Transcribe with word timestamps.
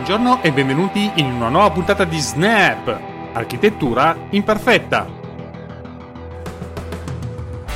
Buongiorno 0.00 0.42
e 0.42 0.50
benvenuti 0.50 1.10
in 1.16 1.26
una 1.26 1.50
nuova 1.50 1.70
puntata 1.70 2.04
di 2.04 2.18
Snap, 2.18 3.00
architettura 3.34 4.16
imperfetta. 4.30 5.06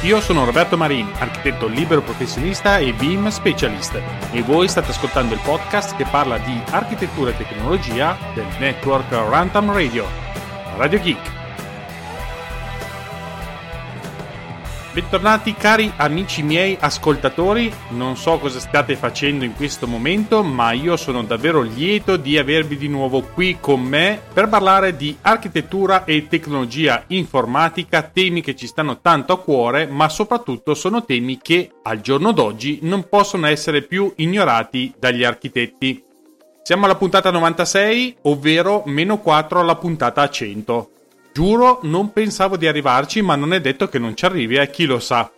Io 0.01 0.21
sono 0.23 0.47
Roberto 0.47 0.79
Marin, 0.79 1.07
architetto 1.19 1.67
libero 1.67 2.01
professionista 2.01 2.79
e 2.79 2.95
BIM 2.95 3.29
specialist 3.29 4.01
e 4.33 4.41
voi 4.41 4.69
state 4.69 4.91
ascoltando 4.91 5.35
il 5.35 5.41
podcast 5.45 5.97
che 5.97 6.07
parla 6.07 6.39
di 6.39 6.59
architettura 6.71 7.31
e 7.31 7.37
tecnologia 7.37 8.17
del 8.33 8.47
network 8.59 9.13
Runtime 9.13 9.75
Radio, 9.75 10.07
Radio 10.79 11.01
Geek. 11.01 11.34
Bentornati 14.95 15.55
cari 15.55 15.93
amici 15.97 16.45
miei 16.45 16.77
ascoltatori, 16.79 17.69
non 17.89 18.17
so 18.17 18.39
cosa 18.39 18.61
state 18.61 18.95
facendo 18.95 19.45
in 19.45 19.53
questo 19.57 19.89
momento, 19.89 20.45
ma 20.45 20.71
io 20.71 20.97
sono 20.97 21.25
davvero 21.25 21.63
lieto 21.63 22.17
di 22.17 22.39
avervi 22.39 22.77
di 22.77 22.87
nuovo 22.87 23.23
qui 23.23 23.57
con 23.59 23.81
me 23.81 24.21
per 24.33 24.49
parlare 24.49 24.95
di 24.95 25.19
architettura 25.23 26.05
e 26.05 26.29
tecnologia 26.29 27.03
informatica, 27.09 28.03
temi 28.03 28.41
che 28.41 28.55
ci 28.55 28.69
stanno 28.69 29.01
tanto 29.01 29.33
a 29.33 29.41
cuore, 29.41 29.89
ma 29.89 30.09
soprattutto 30.09 30.75
sono 30.75 31.05
temi 31.05 31.41
che 31.43 31.73
al 31.83 32.01
giorno 32.01 32.31
d'oggi 32.31 32.79
non 32.83 33.09
possono 33.09 33.49
essere 33.49 33.83
più 33.83 34.13
ignorati 34.19 34.95
dagli 34.97 35.25
architetti. 35.25 36.05
Siamo 36.63 36.85
alla 36.85 36.95
puntata 36.95 37.33
96, 37.33 38.19
ovvero 38.23 38.85
meno 38.87 39.19
4 39.19 39.59
alla 39.59 39.75
puntata 39.75 40.31
100. 40.31 40.91
Giuro, 41.35 41.81
non 41.83 42.13
pensavo 42.13 42.57
di 42.57 42.69
arrivarci, 42.69 43.21
ma 43.21 43.35
non 43.35 43.53
è 43.53 43.61
detto 43.61 43.89
che 43.89 43.99
non 43.99 44.15
ci 44.15 44.25
arrivi, 44.25 44.55
eh, 44.55 44.71
chi 44.71 44.85
lo 44.85 45.01
sa. 45.01 45.29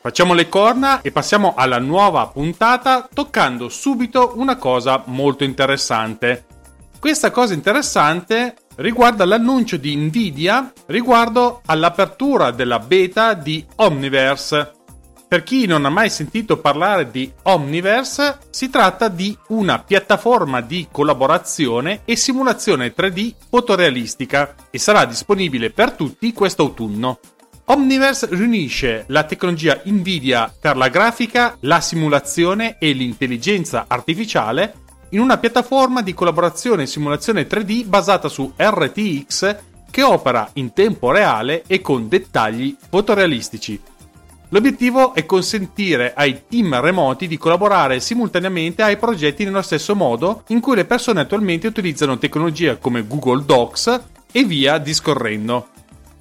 Facciamo 0.00 0.34
le 0.34 0.48
corna 0.48 1.00
e 1.00 1.10
passiamo 1.10 1.54
alla 1.56 1.80
nuova 1.80 2.28
puntata 2.28 3.08
toccando 3.12 3.68
subito 3.68 4.34
una 4.36 4.54
cosa 4.54 5.02
molto 5.06 5.42
interessante. 5.42 6.44
Questa 7.00 7.32
cosa 7.32 7.54
interessante 7.54 8.54
riguarda 8.76 9.24
l'annuncio 9.24 9.76
di 9.76 9.96
Nvidia 9.96 10.72
riguardo 10.86 11.60
all'apertura 11.66 12.52
della 12.52 12.78
beta 12.78 13.34
di 13.34 13.66
Omniverse. 13.74 14.75
Per 15.28 15.42
chi 15.42 15.66
non 15.66 15.84
ha 15.84 15.90
mai 15.90 16.08
sentito 16.08 16.58
parlare 16.58 17.10
di 17.10 17.28
Omniverse, 17.42 18.38
si 18.50 18.70
tratta 18.70 19.08
di 19.08 19.36
una 19.48 19.80
piattaforma 19.80 20.60
di 20.60 20.86
collaborazione 20.88 22.02
e 22.04 22.14
simulazione 22.14 22.94
3D 22.94 23.34
fotorealistica 23.50 24.54
e 24.70 24.78
sarà 24.78 25.04
disponibile 25.04 25.70
per 25.70 25.92
tutti 25.92 26.32
quest'autunno. 26.32 27.18
Omniverse 27.64 28.28
riunisce 28.30 29.04
la 29.08 29.24
tecnologia 29.24 29.82
Nvidia 29.84 30.54
per 30.60 30.76
la 30.76 30.86
grafica, 30.86 31.56
la 31.60 31.80
simulazione 31.80 32.76
e 32.78 32.92
l'intelligenza 32.92 33.86
artificiale 33.88 34.74
in 35.10 35.18
una 35.18 35.38
piattaforma 35.38 36.02
di 36.02 36.14
collaborazione 36.14 36.84
e 36.84 36.86
simulazione 36.86 37.48
3D 37.48 37.84
basata 37.84 38.28
su 38.28 38.52
RTX 38.56 39.56
che 39.90 40.02
opera 40.04 40.48
in 40.54 40.72
tempo 40.72 41.10
reale 41.10 41.64
e 41.66 41.80
con 41.80 42.06
dettagli 42.06 42.76
fotorealistici. 42.88 43.94
L'obiettivo 44.50 45.12
è 45.12 45.26
consentire 45.26 46.14
ai 46.14 46.42
team 46.48 46.80
remoti 46.80 47.26
di 47.26 47.36
collaborare 47.36 47.98
simultaneamente 47.98 48.82
ai 48.82 48.96
progetti 48.96 49.42
nello 49.42 49.60
stesso 49.60 49.96
modo 49.96 50.44
in 50.48 50.60
cui 50.60 50.76
le 50.76 50.84
persone 50.84 51.20
attualmente 51.20 51.66
utilizzano 51.66 52.16
tecnologie 52.16 52.78
come 52.78 53.04
Google 53.04 53.44
Docs 53.44 54.00
e 54.30 54.44
via 54.44 54.78
discorrendo. 54.78 55.68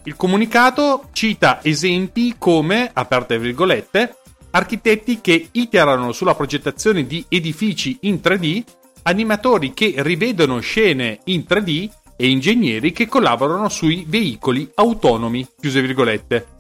Il 0.06 0.16
comunicato 0.16 1.09
cita 1.12 1.59
esempi 1.62 2.35
come, 2.40 2.90
aperte 2.91 3.38
virgolette, 3.38 4.18
architetti 4.52 5.22
che 5.22 5.50
iterano 5.52 6.12
sulla 6.12 6.34
progettazione 6.34 7.06
di 7.06 7.24
edifici 7.30 7.97
in 8.02 8.19
3D, 8.24 8.64
animatori 9.03 9.72
che 9.74 9.94
rivedono 9.97 10.59
scene 10.62 11.19
in 11.25 11.44
3D 11.47 11.90
e 12.16 12.28
ingegneri 12.28 12.91
che 12.91 13.08
collaborano 13.08 13.69
sui 13.69 14.03
veicoli 14.08 14.72
autonomi, 14.74 15.47
chiuse 15.59 15.81
virgolette. 15.81 16.53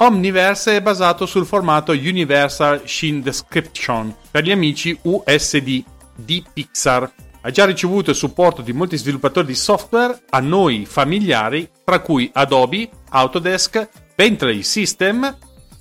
Omniverse 0.00 0.76
è 0.76 0.80
basato 0.80 1.26
sul 1.26 1.44
formato 1.44 1.90
Universal 1.90 2.82
Scene 2.84 3.20
Description 3.20 4.14
per 4.30 4.44
gli 4.44 4.52
amici 4.52 4.96
USD 5.02 5.82
di 6.14 6.44
Pixar. 6.52 7.12
Ha 7.40 7.50
già 7.50 7.64
ricevuto 7.64 8.10
il 8.10 8.16
supporto 8.16 8.62
di 8.62 8.72
molti 8.72 8.96
sviluppatori 8.96 9.48
di 9.48 9.56
software 9.56 10.22
a 10.30 10.38
noi 10.38 10.86
familiari, 10.86 11.68
tra 11.82 11.98
cui 11.98 12.30
Adobe, 12.32 12.88
Autodesk, 13.08 13.88
Bentley 14.14 14.62
System, 14.62 15.36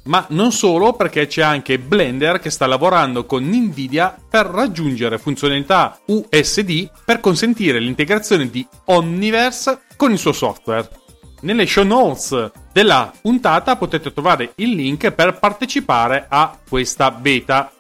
ma 0.06 0.26
non 0.30 0.52
solo 0.52 0.94
perché 0.94 1.28
c'è 1.28 1.44
anche 1.44 1.78
Blender 1.78 2.40
che 2.40 2.50
sta 2.50 2.66
lavorando 2.66 3.24
con 3.28 3.44
Nvidia 3.44 4.18
per 4.28 4.48
raggiungere 4.48 5.20
funzionalità 5.20 6.00
USD 6.06 6.90
per 7.06 7.20
consentire 7.20 7.78
l'integrazione 7.78 8.50
di 8.50 8.68
Omniverse 8.86 9.82
con 9.96 10.12
il 10.12 10.18
suo 10.18 10.34
software. 10.34 11.06
Nelle 11.40 11.68
show 11.68 11.84
notes 11.84 12.52
della 12.74 13.14
puntata 13.22 13.76
potete 13.76 14.12
trovare 14.12 14.54
il 14.56 14.72
link 14.72 15.12
per 15.12 15.38
partecipare 15.38 16.26
a 16.28 16.58
questa 16.68 17.12
beta. 17.12 17.72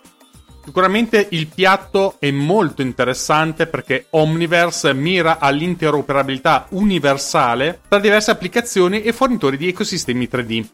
Sicuramente 0.64 1.28
il 1.32 1.48
piatto 1.48 2.18
è 2.20 2.30
molto 2.30 2.84
interessante 2.84 3.66
perché 3.66 4.08
Omniverse 4.12 4.94
mira 4.94 5.40
all'interoperabilità 5.40 6.68
universale 6.70 7.80
tra 7.88 8.00
diverse 8.00 8.30
applicazioni 8.30 9.02
e 9.02 9.12
fornitori 9.12 9.58
di 9.58 9.70
ecosistemi 9.70 10.28
3D. 10.32 10.66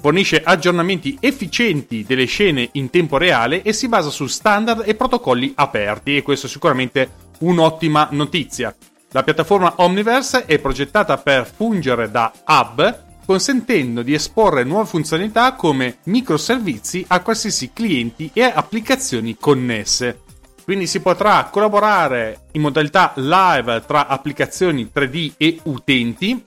Fornisce 0.00 0.42
aggiornamenti 0.42 1.16
efficienti 1.20 2.04
delle 2.04 2.24
scene 2.24 2.68
in 2.72 2.90
tempo 2.90 3.16
reale 3.16 3.62
e 3.62 3.72
si 3.72 3.86
basa 3.86 4.10
su 4.10 4.26
standard 4.26 4.82
e 4.84 4.96
protocolli 4.96 5.52
aperti 5.54 6.16
e 6.16 6.22
questo 6.22 6.46
è 6.46 6.50
sicuramente 6.50 7.10
un'ottima 7.38 8.08
notizia. 8.10 8.74
La 9.14 9.22
piattaforma 9.22 9.74
Omniverse 9.76 10.44
è 10.44 10.58
progettata 10.58 11.18
per 11.18 11.46
fungere 11.46 12.10
da 12.10 12.32
hub, 12.48 13.02
consentendo 13.24 14.02
di 14.02 14.12
esporre 14.12 14.64
nuove 14.64 14.86
funzionalità 14.86 15.52
come 15.52 15.98
microservizi 16.06 17.04
a 17.06 17.20
qualsiasi 17.20 17.70
clienti 17.72 18.28
e 18.32 18.42
applicazioni 18.42 19.36
connesse. 19.38 20.22
Quindi 20.64 20.88
si 20.88 20.98
potrà 20.98 21.44
collaborare 21.44 22.46
in 22.52 22.62
modalità 22.62 23.12
live 23.14 23.84
tra 23.86 24.08
applicazioni 24.08 24.90
3D 24.92 25.34
e 25.36 25.60
utenti. 25.62 26.42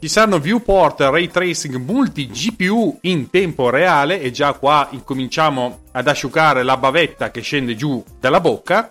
Ci 0.00 0.08
saranno 0.08 0.38
viewport 0.38 0.98
ray 1.00 1.28
tracing 1.28 1.76
multi 1.76 2.26
GPU 2.26 3.00
in 3.02 3.28
tempo 3.28 3.68
reale 3.68 4.18
e 4.18 4.30
già 4.30 4.54
qua 4.54 4.88
incominciamo 4.92 5.80
ad 5.92 6.08
asciugare 6.08 6.62
la 6.62 6.78
bavetta 6.78 7.30
che 7.30 7.42
scende 7.42 7.76
giù 7.76 8.02
dalla 8.18 8.40
bocca 8.40 8.90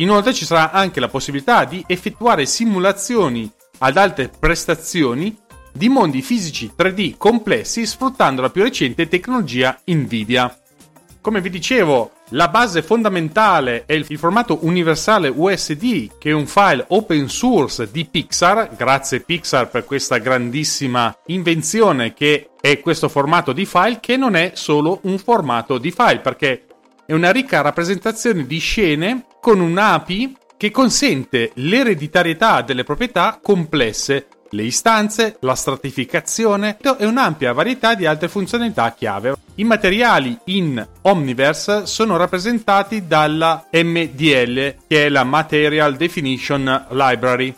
Inoltre 0.00 0.32
ci 0.32 0.46
sarà 0.46 0.70
anche 0.70 0.98
la 0.98 1.08
possibilità 1.08 1.64
di 1.64 1.84
effettuare 1.86 2.46
simulazioni 2.46 3.50
ad 3.78 3.96
alte 3.98 4.28
prestazioni 4.30 5.36
di 5.72 5.88
mondi 5.88 6.22
fisici 6.22 6.72
3D 6.76 7.16
complessi 7.16 7.86
sfruttando 7.86 8.40
la 8.40 8.50
più 8.50 8.62
recente 8.62 9.08
tecnologia 9.08 9.78
Nvidia. 9.86 10.54
Come 11.20 11.42
vi 11.42 11.50
dicevo, 11.50 12.12
la 12.30 12.48
base 12.48 12.82
fondamentale 12.82 13.84
è 13.84 13.92
il 13.92 14.06
formato 14.16 14.60
universale 14.62 15.28
USD, 15.28 16.16
che 16.18 16.30
è 16.30 16.32
un 16.32 16.46
file 16.46 16.82
open 16.88 17.28
source 17.28 17.90
di 17.90 18.06
Pixar. 18.06 18.74
Grazie 18.74 19.20
Pixar 19.20 19.68
per 19.68 19.84
questa 19.84 20.16
grandissima 20.16 21.14
invenzione 21.26 22.14
che 22.14 22.52
è 22.58 22.80
questo 22.80 23.10
formato 23.10 23.52
di 23.52 23.66
file, 23.66 24.00
che 24.00 24.16
non 24.16 24.34
è 24.34 24.52
solo 24.54 25.00
un 25.02 25.18
formato 25.18 25.76
di 25.76 25.90
file, 25.90 26.20
perché 26.20 26.64
è 27.04 27.12
una 27.12 27.32
ricca 27.32 27.60
rappresentazione 27.60 28.46
di 28.46 28.58
scene 28.58 29.26
con 29.40 29.60
un'API 29.60 30.36
che 30.56 30.70
consente 30.70 31.52
l'ereditarietà 31.54 32.60
delle 32.60 32.84
proprietà 32.84 33.40
complesse, 33.42 34.26
le 34.50 34.64
istanze, 34.64 35.36
la 35.40 35.54
stratificazione 35.54 36.76
e 36.98 37.06
un'ampia 37.06 37.52
varietà 37.52 37.94
di 37.94 38.04
altre 38.04 38.28
funzionalità 38.28 38.92
chiave. 38.92 39.34
I 39.54 39.64
materiali 39.64 40.36
in 40.46 40.86
Omniverse 41.02 41.86
sono 41.86 42.16
rappresentati 42.16 43.06
dalla 43.06 43.68
MDL, 43.72 44.74
che 44.86 45.06
è 45.06 45.08
la 45.08 45.24
Material 45.24 45.96
Definition 45.96 46.86
Library. 46.90 47.54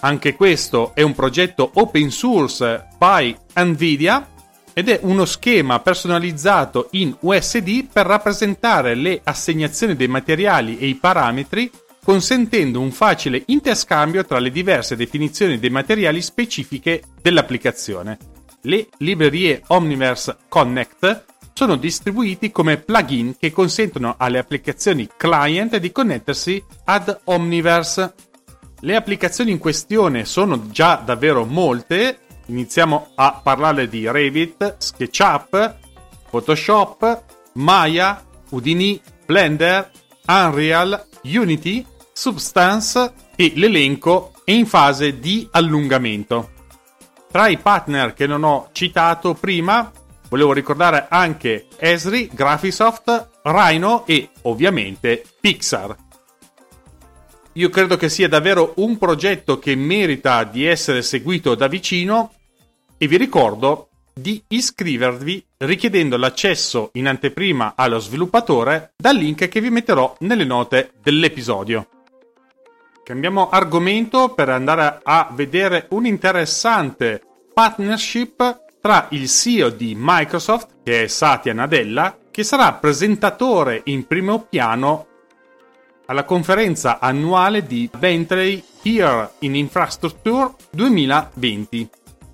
Anche 0.00 0.34
questo 0.34 0.92
è 0.94 1.02
un 1.02 1.14
progetto 1.14 1.70
open 1.74 2.10
source 2.10 2.88
by 2.98 3.34
Nvidia 3.54 4.31
ed 4.74 4.88
è 4.88 5.00
uno 5.02 5.24
schema 5.24 5.80
personalizzato 5.80 6.88
in 6.92 7.14
USD 7.20 7.86
per 7.92 8.06
rappresentare 8.06 8.94
le 8.94 9.20
assegnazioni 9.22 9.94
dei 9.94 10.08
materiali 10.08 10.78
e 10.78 10.86
i 10.86 10.94
parametri, 10.94 11.70
consentendo 12.04 12.80
un 12.80 12.90
facile 12.90 13.42
interscambio 13.46 14.24
tra 14.24 14.38
le 14.38 14.50
diverse 14.50 14.96
definizioni 14.96 15.58
dei 15.58 15.70
materiali 15.70 16.20
specifiche 16.22 17.02
dell'applicazione. 17.20 18.18
Le 18.62 18.88
librerie 18.98 19.62
Omniverse 19.68 20.36
Connect 20.48 21.24
sono 21.52 21.76
distribuiti 21.76 22.50
come 22.50 22.78
plugin 22.78 23.36
che 23.38 23.52
consentono 23.52 24.14
alle 24.18 24.38
applicazioni 24.38 25.08
client 25.16 25.76
di 25.76 25.92
connettersi 25.92 26.62
ad 26.84 27.20
Omniverse. 27.24 28.14
Le 28.80 28.96
applicazioni 28.96 29.50
in 29.52 29.58
questione 29.58 30.24
sono 30.24 30.70
già 30.70 31.00
davvero 31.04 31.44
molte 31.44 32.20
iniziamo 32.46 33.10
a 33.14 33.40
parlare 33.42 33.88
di 33.88 34.10
Revit, 34.10 34.76
SketchUp, 34.78 35.76
Photoshop, 36.30 37.22
Maya, 37.54 38.24
Houdini, 38.50 39.00
Blender, 39.26 39.90
Unreal, 40.26 41.06
Unity, 41.24 41.84
Substance 42.12 43.12
e 43.36 43.52
l'elenco 43.56 44.32
è 44.44 44.52
in 44.52 44.66
fase 44.66 45.18
di 45.18 45.48
allungamento. 45.50 46.50
Tra 47.30 47.48
i 47.48 47.56
partner 47.58 48.12
che 48.12 48.26
non 48.26 48.44
ho 48.44 48.68
citato 48.72 49.34
prima, 49.34 49.90
volevo 50.28 50.52
ricordare 50.52 51.06
anche 51.08 51.66
Esri, 51.78 52.28
Graphisoft, 52.32 53.40
Rhino 53.42 54.04
e 54.06 54.30
ovviamente 54.42 55.24
Pixar. 55.40 55.96
Io 57.54 57.68
credo 57.68 57.96
che 57.96 58.08
sia 58.08 58.28
davvero 58.28 58.72
un 58.76 58.96
progetto 58.96 59.58
che 59.58 59.74
merita 59.74 60.42
di 60.44 60.64
essere 60.64 61.02
seguito 61.02 61.54
da 61.54 61.66
vicino 61.66 62.32
e 62.96 63.06
vi 63.06 63.18
ricordo 63.18 63.88
di 64.14 64.42
iscrivervi 64.48 65.44
richiedendo 65.58 66.16
l'accesso 66.16 66.90
in 66.94 67.08
anteprima 67.08 67.74
allo 67.76 67.98
sviluppatore 67.98 68.92
dal 68.96 69.16
link 69.16 69.48
che 69.48 69.60
vi 69.60 69.68
metterò 69.68 70.16
nelle 70.20 70.44
note 70.44 70.92
dell'episodio. 71.02 71.88
Cambiamo 73.04 73.50
argomento 73.50 74.30
per 74.30 74.48
andare 74.48 75.00
a 75.02 75.28
vedere 75.32 75.88
un 75.90 76.06
interessante 76.06 77.20
partnership 77.52 78.64
tra 78.80 79.08
il 79.10 79.28
CEO 79.28 79.68
di 79.68 79.94
Microsoft, 79.96 80.68
che 80.82 81.04
è 81.04 81.06
Satya 81.06 81.52
Nadella, 81.52 82.16
che 82.30 82.44
sarà 82.44 82.72
presentatore 82.72 83.82
in 83.84 84.06
primo 84.06 84.46
piano 84.48 85.06
alla 86.06 86.24
conferenza 86.24 86.98
annuale 86.98 87.66
di 87.66 87.88
Bentley 87.96 88.62
Here 88.82 89.30
in 89.40 89.54
Infrastructure 89.54 90.52
2020. 90.70 91.88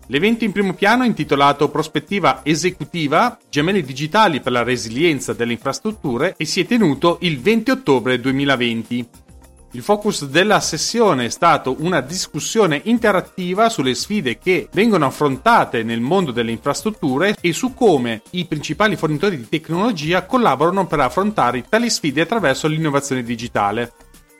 L'evento 0.06 0.44
in 0.44 0.52
primo 0.52 0.72
piano, 0.72 1.04
intitolato 1.04 1.68
Prospettiva 1.68 2.40
esecutiva, 2.42 3.38
gemelli 3.50 3.82
digitali 3.82 4.40
per 4.40 4.52
la 4.52 4.62
resilienza 4.62 5.34
delle 5.34 5.52
infrastrutture, 5.52 6.34
e 6.38 6.46
si 6.46 6.60
è 6.60 6.66
tenuto 6.66 7.18
il 7.20 7.38
20 7.40 7.70
ottobre 7.70 8.18
2020. 8.18 9.08
Il 9.72 9.82
focus 9.82 10.24
della 10.24 10.60
sessione 10.60 11.26
è 11.26 11.28
stato 11.28 11.76
una 11.80 12.00
discussione 12.00 12.80
interattiva 12.84 13.68
sulle 13.68 13.94
sfide 13.94 14.38
che 14.38 14.68
vengono 14.72 15.04
affrontate 15.04 15.82
nel 15.82 16.00
mondo 16.00 16.32
delle 16.32 16.52
infrastrutture 16.52 17.36
e 17.38 17.52
su 17.52 17.74
come 17.74 18.22
i 18.30 18.46
principali 18.46 18.96
fornitori 18.96 19.36
di 19.36 19.46
tecnologia 19.46 20.24
collaborano 20.24 20.86
per 20.86 21.00
affrontare 21.00 21.66
tali 21.68 21.90
sfide 21.90 22.22
attraverso 22.22 22.66
l'innovazione 22.66 23.22
digitale. 23.22 23.92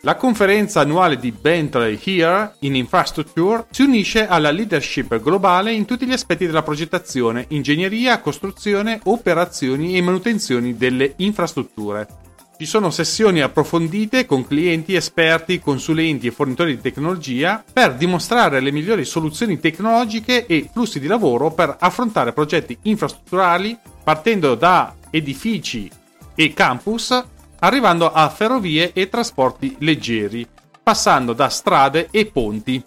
La 0.02 0.14
conferenza 0.14 0.80
annuale 0.80 1.18
di 1.18 1.30
Bentley 1.30 1.98
Here 2.02 2.54
in 2.60 2.74
Infrastructure 2.74 3.66
si 3.70 3.82
unisce 3.82 4.26
alla 4.26 4.50
leadership 4.50 5.20
globale 5.20 5.72
in 5.72 5.84
tutti 5.84 6.06
gli 6.06 6.12
aspetti 6.12 6.46
della 6.46 6.62
progettazione, 6.62 7.44
ingegneria, 7.48 8.20
costruzione, 8.20 9.00
operazioni 9.04 9.96
e 9.96 10.00
manutenzioni 10.00 10.76
delle 10.76 11.12
infrastrutture. 11.16 12.27
Ci 12.58 12.66
sono 12.66 12.90
sessioni 12.90 13.40
approfondite 13.40 14.26
con 14.26 14.44
clienti, 14.44 14.96
esperti, 14.96 15.60
consulenti 15.60 16.26
e 16.26 16.32
fornitori 16.32 16.74
di 16.74 16.82
tecnologia 16.82 17.62
per 17.72 17.94
dimostrare 17.94 18.58
le 18.58 18.72
migliori 18.72 19.04
soluzioni 19.04 19.60
tecnologiche 19.60 20.44
e 20.44 20.68
flussi 20.72 20.98
di 20.98 21.06
lavoro 21.06 21.52
per 21.52 21.76
affrontare 21.78 22.32
progetti 22.32 22.76
infrastrutturali 22.82 23.78
partendo 24.02 24.56
da 24.56 24.92
edifici 25.10 25.88
e 26.34 26.52
campus, 26.52 27.24
arrivando 27.60 28.10
a 28.10 28.28
ferrovie 28.28 28.92
e 28.92 29.08
trasporti 29.08 29.76
leggeri, 29.78 30.44
passando 30.82 31.34
da 31.34 31.48
strade 31.50 32.08
e 32.10 32.26
ponti. 32.26 32.82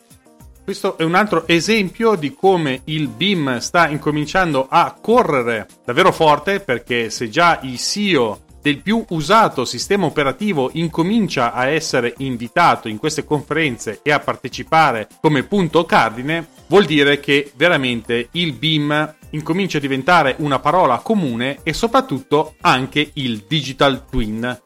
Questo 0.65 0.97
è 0.97 1.03
un 1.03 1.15
altro 1.15 1.47
esempio 1.47 2.15
di 2.15 2.33
come 2.33 2.81
il 2.85 3.07
BIM 3.07 3.59
sta 3.59 3.88
incominciando 3.88 4.68
a 4.69 4.94
correre 5.00 5.65
davvero 5.85 6.12
forte 6.12 6.59
perché 6.59 7.09
se 7.09 7.29
già 7.29 7.59
il 7.62 7.79
CEO 7.79 8.50
del 8.61 8.81
più 8.81 9.03
usato 9.09 9.65
sistema 9.65 10.05
operativo 10.05 10.69
incomincia 10.73 11.53
a 11.53 11.67
essere 11.67 12.13
invitato 12.17 12.87
in 12.87 12.97
queste 12.97 13.25
conferenze 13.25 13.99
e 14.03 14.11
a 14.11 14.19
partecipare 14.19 15.07
come 15.19 15.43
punto 15.43 15.85
cardine, 15.85 16.47
vuol 16.67 16.85
dire 16.85 17.19
che 17.19 17.51
veramente 17.55 18.29
il 18.31 18.53
BIM 18.53 19.15
incomincia 19.31 19.77
a 19.77 19.81
diventare 19.81 20.35
una 20.39 20.59
parola 20.59 20.99
comune 20.99 21.59
e 21.63 21.73
soprattutto 21.73 22.55
anche 22.61 23.11
il 23.13 23.45
digital 23.47 24.05
twin. 24.09 24.61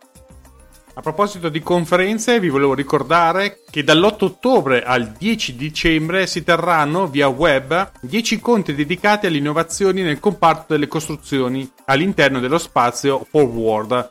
A 0.97 1.01
proposito 1.01 1.49
di 1.49 1.59
conferenze, 1.59 2.39
vi 2.39 2.47
volevo 2.47 2.73
ricordare 2.73 3.59
che 3.69 3.83
dall'8 3.83 4.23
ottobre 4.23 4.81
al 4.81 5.11
10 5.11 5.57
dicembre 5.57 6.25
si 6.25 6.41
terranno 6.41 7.07
via 7.07 7.27
web 7.27 7.91
10 7.99 8.35
incontri 8.35 8.73
dedicati 8.73 9.27
alle 9.27 9.35
innovazioni 9.35 10.03
nel 10.03 10.21
comparto 10.21 10.67
delle 10.69 10.87
costruzioni 10.87 11.69
all'interno 11.83 12.39
dello 12.39 12.57
spazio 12.57 13.27
Forward. 13.29 14.09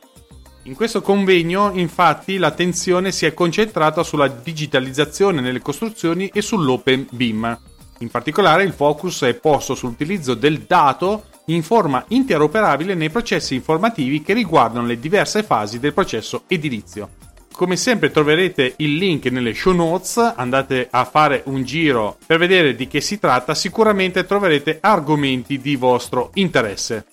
In 0.64 0.74
questo 0.74 1.00
convegno, 1.00 1.70
infatti, 1.72 2.36
l'attenzione 2.36 3.12
si 3.12 3.24
è 3.24 3.32
concentrata 3.32 4.02
sulla 4.02 4.28
digitalizzazione 4.28 5.40
nelle 5.40 5.62
costruzioni 5.62 6.30
e 6.34 6.42
sull'open 6.42 7.06
BIM. 7.10 7.60
In 8.00 8.10
particolare, 8.10 8.62
il 8.62 8.74
focus 8.74 9.22
è 9.22 9.32
posto 9.32 9.74
sull'utilizzo 9.74 10.34
del 10.34 10.60
dato 10.60 11.24
in 11.46 11.62
forma 11.62 12.04
interoperabile 12.08 12.94
nei 12.94 13.10
processi 13.10 13.54
informativi 13.54 14.22
che 14.22 14.32
riguardano 14.32 14.86
le 14.86 14.98
diverse 14.98 15.42
fasi 15.42 15.78
del 15.78 15.92
processo 15.92 16.44
edilizio. 16.46 17.08
Come 17.52 17.76
sempre 17.76 18.10
troverete 18.10 18.74
il 18.78 18.96
link 18.96 19.26
nelle 19.26 19.54
show 19.54 19.72
notes, 19.72 20.16
andate 20.16 20.88
a 20.90 21.04
fare 21.04 21.42
un 21.46 21.62
giro 21.62 22.18
per 22.26 22.38
vedere 22.38 22.74
di 22.74 22.88
che 22.88 23.00
si 23.00 23.20
tratta, 23.20 23.54
sicuramente 23.54 24.26
troverete 24.26 24.78
argomenti 24.80 25.60
di 25.60 25.76
vostro 25.76 26.30
interesse. 26.34 27.06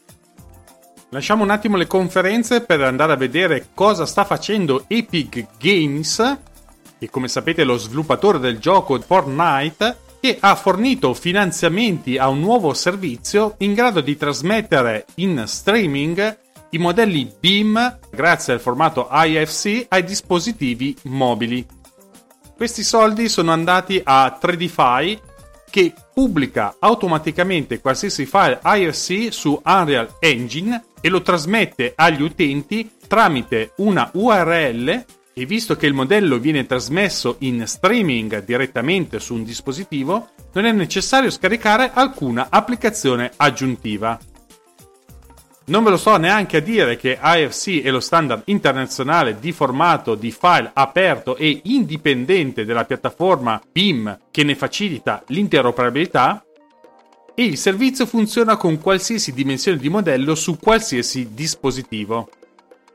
Lasciamo 1.10 1.44
un 1.44 1.52
attimo 1.52 1.78
le 1.78 1.86
conferenze 1.86 2.62
per 2.62 2.82
andare 2.82 3.14
a 3.14 3.18
vedere 3.18 3.68
cosa 3.74 4.06
sta 4.06 4.24
facendo 4.24 4.86
Epic 4.88 5.46
Games, 5.60 6.38
che 6.98 7.10
come 7.10 7.28
sapete 7.28 7.64
è 7.64 7.66
lo 7.66 7.78
sviluppatore 7.78 8.40
del 8.40 8.58
gioco 8.58 9.00
Fortnite, 9.00 9.98
che 10.22 10.38
ha 10.40 10.56
fornito 10.56 11.16
finanziamenti 11.16 12.20
a 12.20 12.30
un 12.30 12.40
nuovo 12.40 12.76
servizio 12.76 13.56
in 13.58 13.74
grado 13.74 14.02
di 14.02 14.16
trasmettere 14.16 15.06
in 15.16 15.44
streaming 15.48 16.38
i 16.70 16.78
modelli 16.78 17.30
BIM 17.40 18.00
grazie 18.12 18.54
al 18.54 18.60
formato 18.60 19.10
IFC 19.12 19.88
ai 19.90 20.04
dispositivi 20.04 20.96
mobili. 21.06 21.66
Questi 22.56 22.84
soldi 22.84 23.30
sono 23.30 23.52
andati 23.52 24.00
a 24.04 24.38
3DFi 24.40 25.20
che 25.72 25.92
pubblica 26.14 26.76
automaticamente 26.78 27.82
qualsiasi 27.82 28.28
file 28.28 28.60
IFC 28.64 29.34
su 29.34 29.60
Unreal 29.66 30.18
Engine 30.20 30.84
e 31.02 31.10
lo 31.10 31.24
trasmette 31.24 31.94
agli 31.96 32.22
utenti 32.22 32.92
tramite 33.08 33.74
una 33.78 34.08
URL 34.14 35.04
e 35.34 35.46
visto 35.46 35.76
che 35.76 35.86
il 35.86 35.94
modello 35.94 36.40
viene 36.40 36.66
trasmesso 36.66 37.38
in 37.40 37.66
streaming 37.66 38.44
direttamente 38.44 39.20
su 39.20 39.34
un 39.34 39.44
dispositivo, 39.44 40.30
non 40.54 40.66
è 40.66 40.72
necessario 40.72 41.30
scaricare 41.30 41.92
alcuna 41.94 42.48
applicazione 42.50 43.32
aggiuntiva. 43.38 44.20
Non 45.64 45.84
ve 45.84 45.92
lo 45.92 45.98
so 45.98 46.18
neanche 46.18 46.58
a 46.58 46.62
dire 46.62 46.98
che 46.98 47.18
AFC 47.18 47.82
è 47.82 47.92
lo 47.92 48.00
standard 48.00 48.42
internazionale 48.46 49.40
di 49.40 49.52
formato 49.52 50.16
di 50.16 50.32
file 50.32 50.72
aperto 50.74 51.38
e 51.38 51.62
indipendente 51.66 52.66
della 52.66 52.84
piattaforma 52.84 53.62
BIM 53.72 54.20
che 54.32 54.44
ne 54.44 54.56
facilita 54.56 55.24
l'interoperabilità 55.28 56.44
e 57.34 57.44
il 57.44 57.58
servizio 57.58 58.06
funziona 58.06 58.58
con 58.58 58.82
qualsiasi 58.82 59.32
dimensione 59.32 59.78
di 59.78 59.88
modello 59.88 60.36
su 60.36 60.58
qualsiasi 60.60 61.30
dispositivo. 61.34 62.30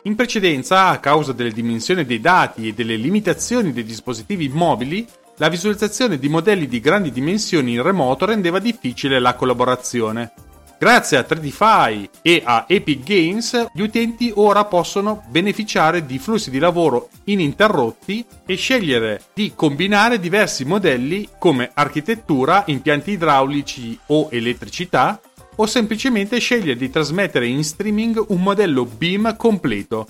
In 0.06 0.14
precedenza, 0.14 0.86
a 0.86 1.00
causa 1.00 1.32
delle 1.32 1.50
dimensioni 1.50 2.04
dei 2.04 2.20
dati 2.20 2.68
e 2.68 2.72
delle 2.72 2.94
limitazioni 2.94 3.72
dei 3.72 3.82
dispositivi 3.82 4.48
mobili, 4.48 5.04
la 5.38 5.48
visualizzazione 5.48 6.16
di 6.16 6.28
modelli 6.28 6.68
di 6.68 6.78
grandi 6.78 7.10
dimensioni 7.10 7.72
in 7.72 7.82
remoto 7.82 8.24
rendeva 8.24 8.60
difficile 8.60 9.18
la 9.18 9.34
collaborazione. 9.34 10.32
Grazie 10.78 11.16
a 11.16 11.26
3DFi 11.28 12.08
e 12.22 12.40
a 12.44 12.66
Epic 12.68 13.02
Games, 13.02 13.66
gli 13.72 13.80
utenti 13.80 14.30
ora 14.32 14.64
possono 14.66 15.24
beneficiare 15.28 16.06
di 16.06 16.20
flussi 16.20 16.50
di 16.50 16.60
lavoro 16.60 17.08
ininterrotti 17.24 18.24
e 18.46 18.54
scegliere 18.54 19.24
di 19.34 19.54
combinare 19.56 20.20
diversi 20.20 20.64
modelli 20.64 21.30
come 21.36 21.72
architettura, 21.74 22.62
impianti 22.66 23.10
idraulici 23.10 23.98
o 24.06 24.28
elettricità, 24.30 25.20
o 25.56 25.66
semplicemente 25.66 26.38
scegliere 26.38 26.76
di 26.76 26.90
trasmettere 26.90 27.46
in 27.46 27.64
streaming 27.64 28.24
un 28.28 28.42
modello 28.42 28.84
BIM 28.84 29.36
completo. 29.36 30.06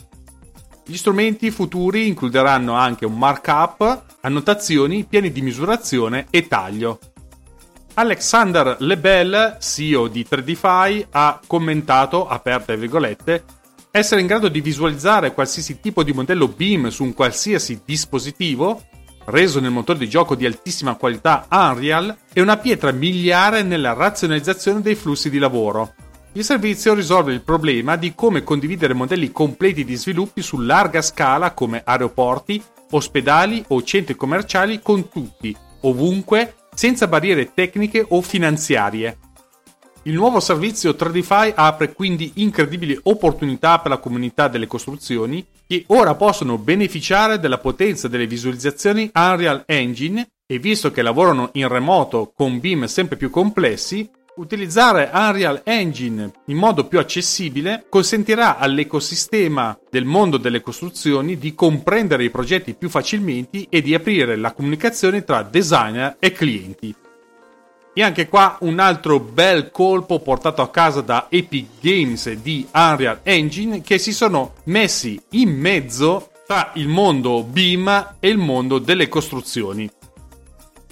Gli 0.85 0.97
strumenti 0.97 1.51
futuri 1.51 2.07
includeranno 2.07 2.75
anche 2.75 3.07
un 3.07 3.19
markup, 3.19 4.05
annotazioni, 4.21 5.05
piani 5.05 5.33
di 5.33 5.43
misurazione 5.43 6.27
e 6.31 6.47
taglio. 6.47 6.99
Alexander 7.95 8.77
Lebel, 8.81 9.57
CEO 9.59 10.09
di 10.09 10.27
3DFi, 10.29 11.07
ha 11.11 11.41
commentato, 11.47 12.29
aperte 12.29 12.77
virgolette, 12.77 13.45
essere 13.91 14.21
in 14.21 14.27
grado 14.27 14.49
di 14.49 14.61
visualizzare 14.61 15.33
qualsiasi 15.33 15.81
tipo 15.81 16.03
di 16.03 16.13
modello 16.13 16.49
BIM 16.49 16.89
su 16.89 17.03
un 17.03 17.15
qualsiasi 17.15 17.81
dispositivo 17.85 18.83
reso 19.27 19.61
nel 19.61 19.71
motore 19.71 19.99
di 19.99 20.09
gioco 20.09 20.35
di 20.35 20.47
altissima 20.47 20.95
qualità 20.95 21.47
Unreal, 21.51 22.17
è 22.33 22.41
una 22.41 22.57
pietra 22.57 22.91
miliare 22.93 23.63
nella 23.63 23.93
razionalizzazione 23.93 24.81
dei 24.81 24.95
flussi 24.95 25.31
di 25.31 25.39
lavoro. 25.39 25.95
Il 26.33 26.45
servizio 26.45 26.93
risolve 26.93 27.33
il 27.33 27.43
problema 27.43 27.97
di 27.97 28.15
come 28.15 28.43
condividere 28.43 28.93
modelli 28.93 29.33
completi 29.33 29.85
di 29.85 29.95
sviluppi 29.95 30.43
su 30.43 30.59
larga 30.59 31.01
scala 31.01 31.53
come 31.53 31.83
aeroporti, 31.85 32.63
ospedali 32.91 33.65
o 33.69 33.83
centri 33.83 34.15
commerciali 34.15 34.81
con 34.83 35.09
tutti, 35.09 35.57
ovunque, 35.83 36.55
senza 36.75 37.07
barriere 37.07 37.53
tecniche 37.55 38.05
o 38.07 38.21
finanziarie. 38.21 39.19
Il 40.07 40.15
nuovo 40.15 40.39
servizio 40.39 40.93
3DFi 40.93 41.55
apre 41.57 41.93
quindi 41.93 42.31
incredibili 42.35 42.97
opportunità 43.03 43.81
per 43.81 43.91
la 43.91 43.99
comunità 43.99 44.47
delle 44.47 44.69
costruzioni 44.69 45.45
che 45.67 45.83
ora 45.89 46.15
possono 46.15 46.59
beneficiare 46.59 47.41
della 47.41 47.59
potenza 47.59 48.07
delle 48.07 48.29
visualizzazioni 48.29 49.11
Unreal 49.13 49.65
Engine 49.67 50.25
e 50.47 50.61
visto 50.61 50.93
che 50.93 51.03
lavorano 51.03 51.51
in 51.55 51.67
remoto 51.67 52.33
con 52.37 52.61
BIM 52.61 52.85
sempre 52.85 53.17
più 53.17 53.31
complessi, 53.31 54.09
Utilizzare 54.37 55.11
Unreal 55.13 55.63
Engine 55.65 56.31
in 56.47 56.57
modo 56.57 56.85
più 56.85 57.01
accessibile 57.01 57.87
consentirà 57.89 58.59
all'ecosistema 58.59 59.77
del 59.91 60.05
mondo 60.05 60.37
delle 60.37 60.61
costruzioni 60.61 61.37
di 61.37 61.53
comprendere 61.53 62.23
i 62.23 62.31
progetti 62.31 62.75
più 62.75 62.89
facilmente 62.89 63.67
e 63.69 63.83
di 63.83 63.93
aprire 63.93 64.37
la 64.37 64.53
comunicazione 64.53 65.25
tra 65.25 65.43
designer 65.43 66.17
e 66.21 66.31
clienti. 66.31 66.95
E 67.99 68.03
anche 68.03 68.29
qua 68.29 68.59
un 68.61 68.79
altro 68.79 69.19
bel 69.19 69.71
colpo 69.71 70.21
portato 70.21 70.61
a 70.61 70.69
casa 70.69 71.01
da 71.01 71.29
Epic 71.31 71.81
Games 71.81 72.31
di 72.31 72.69
Unreal 72.75 73.21
Engine 73.23 73.81
che 73.81 73.97
si 73.97 74.13
sono 74.13 74.53
messi 74.65 75.19
in 75.31 75.59
mezzo 75.59 76.33
tra 76.47 76.73
il 76.75 76.89
mondo 76.89 77.43
BIM 77.43 78.17
e 78.21 78.29
il 78.29 78.37
mondo 78.37 78.79
delle 78.79 79.09
costruzioni 79.09 79.91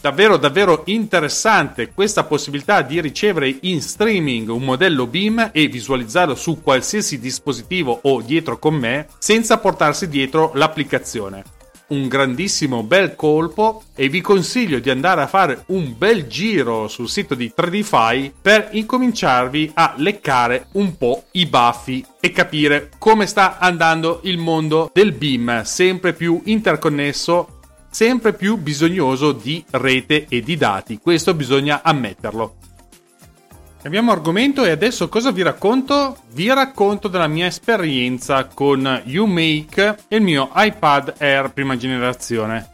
davvero 0.05 0.37
davvero 0.37 0.83
interessante 0.87 1.91
questa 1.95 2.25
possibilità 2.25 2.83
di 2.83 3.01
ricevere 3.01 3.57
in 3.63 3.81
streaming 3.81 4.51
un 4.51 4.63
modello 4.63 5.07
BIM 5.07 5.49
e 5.51 5.67
visualizzarlo 5.67 6.35
su 6.35 6.61
qualsiasi 6.63 7.19
dispositivo 7.19 8.01
o 8.03 8.21
dietro 8.21 8.59
con 8.59 8.75
me 8.75 9.07
senza 9.17 9.57
portarsi 9.57 10.07
dietro 10.09 10.51
l'applicazione. 10.53 11.54
Un 11.87 12.09
grandissimo 12.09 12.83
bel 12.83 13.14
colpo 13.14 13.83
e 13.95 14.09
vi 14.09 14.21
consiglio 14.21 14.79
di 14.79 14.91
andare 14.91 15.21
a 15.21 15.26
fare 15.26 15.64
un 15.67 15.95
bel 15.97 16.26
giro 16.26 16.88
sul 16.88 17.09
sito 17.09 17.35
di 17.35 17.53
3DFi 17.55 18.33
per 18.41 18.69
incominciarvi 18.73 19.73
a 19.75 19.95
leccare 19.97 20.69
un 20.73 20.97
po' 20.97 21.25
i 21.33 21.47
baffi 21.47 22.05
e 22.21 22.31
capire 22.33 22.91
come 22.99 23.26
sta 23.26 23.59
andando 23.59 24.21
il 24.25 24.38
mondo 24.38 24.91
del 24.93 25.12
BIM, 25.12 25.62
sempre 25.62 26.14
più 26.14 26.41
interconnesso 26.45 27.55
sempre 27.95 28.33
più 28.33 28.57
bisognoso 28.57 29.31
di 29.31 29.64
rete 29.71 30.26
e 30.29 30.41
di 30.41 30.57
dati, 30.57 30.99
questo 30.99 31.33
bisogna 31.33 31.83
ammetterlo. 31.85 32.57
Cambiamo 33.85 34.12
argomento 34.12 34.64
e 34.64 34.71
adesso 34.71 35.11
cosa 35.11 35.31
vi 35.31 35.43
racconto? 35.43 36.17
Vi 36.33 36.49
racconto 36.49 37.07
della 37.07 37.26
mia 37.26 37.45
esperienza 37.45 38.47
con 38.47 39.03
UMake 39.05 39.97
e 40.09 40.17
il 40.17 40.23
mio 40.23 40.50
iPad 40.55 41.17
Air 41.19 41.53
prima 41.53 41.76
generazione. 41.76 42.73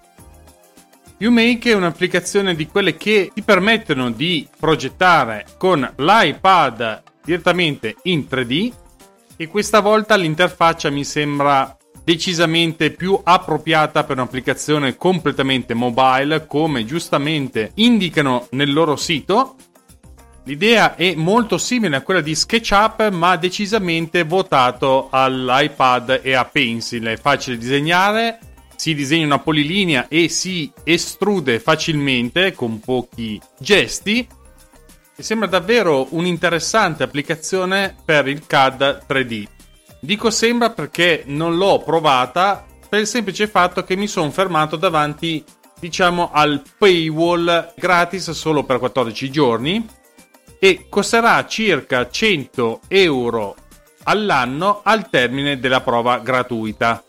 UMake 1.18 1.72
è 1.72 1.74
un'applicazione 1.74 2.54
di 2.54 2.68
quelle 2.68 2.96
che 2.96 3.32
ti 3.34 3.42
permettono 3.42 4.12
di 4.12 4.46
progettare 4.56 5.46
con 5.58 5.80
l'iPad 5.96 7.02
direttamente 7.24 7.96
in 8.04 8.28
3D 8.30 8.72
e 9.36 9.48
questa 9.48 9.80
volta 9.80 10.14
l'interfaccia 10.14 10.90
mi 10.90 11.02
sembra 11.02 11.76
decisamente 12.04 12.92
più 12.92 13.18
appropriata 13.20 14.04
per 14.04 14.16
un'applicazione 14.16 14.94
completamente 14.96 15.74
mobile, 15.74 16.46
come 16.46 16.84
giustamente 16.84 17.72
indicano 17.74 18.46
nel 18.50 18.72
loro 18.72 18.94
sito. 18.94 19.56
L'idea 20.44 20.96
è 20.96 21.14
molto 21.14 21.58
simile 21.58 21.96
a 21.96 22.00
quella 22.00 22.22
di 22.22 22.34
SketchUp, 22.34 23.10
ma 23.10 23.36
decisamente 23.36 24.24
votato 24.24 25.08
all'iPad 25.10 26.20
e 26.22 26.32
a 26.32 26.46
Pencil. 26.46 27.04
È 27.04 27.16
facile 27.18 27.58
disegnare, 27.58 28.38
si 28.74 28.94
disegna 28.94 29.26
una 29.26 29.38
polilinea 29.38 30.08
e 30.08 30.28
si 30.30 30.72
estrude 30.82 31.60
facilmente 31.60 32.52
con 32.54 32.80
pochi 32.80 33.40
gesti. 33.58 34.26
E 35.14 35.22
sembra 35.22 35.46
davvero 35.46 36.06
un'interessante 36.10 37.02
applicazione 37.02 37.94
per 38.02 38.26
il 38.26 38.46
CAD 38.46 39.04
3D. 39.06 39.46
Dico 40.00 40.30
sembra 40.30 40.70
perché 40.70 41.24
non 41.26 41.56
l'ho 41.58 41.80
provata 41.80 42.64
per 42.88 43.00
il 43.00 43.06
semplice 43.06 43.46
fatto 43.46 43.84
che 43.84 43.94
mi 43.94 44.06
sono 44.06 44.30
fermato 44.30 44.76
davanti, 44.76 45.44
diciamo, 45.78 46.30
al 46.32 46.62
paywall 46.78 47.74
gratis 47.76 48.30
solo 48.30 48.64
per 48.64 48.78
14 48.78 49.30
giorni 49.30 49.98
e 50.60 50.86
costerà 50.88 51.44
circa 51.46 52.08
100 52.08 52.82
euro 52.88 53.56
all'anno 54.04 54.82
al 54.84 55.08
termine 55.08 55.58
della 55.58 55.80
prova 55.80 56.18
gratuita. 56.18 57.02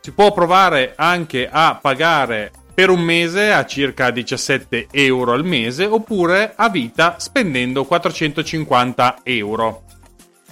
Si 0.00 0.12
può 0.12 0.32
provare 0.32 0.94
anche 0.96 1.48
a 1.50 1.78
pagare 1.80 2.50
per 2.72 2.90
un 2.90 3.00
mese 3.00 3.52
a 3.52 3.66
circa 3.66 4.10
17 4.10 4.88
euro 4.90 5.32
al 5.32 5.44
mese 5.44 5.84
oppure 5.84 6.54
a 6.56 6.68
vita 6.68 7.16
spendendo 7.18 7.84
450 7.84 9.20
euro. 9.22 9.82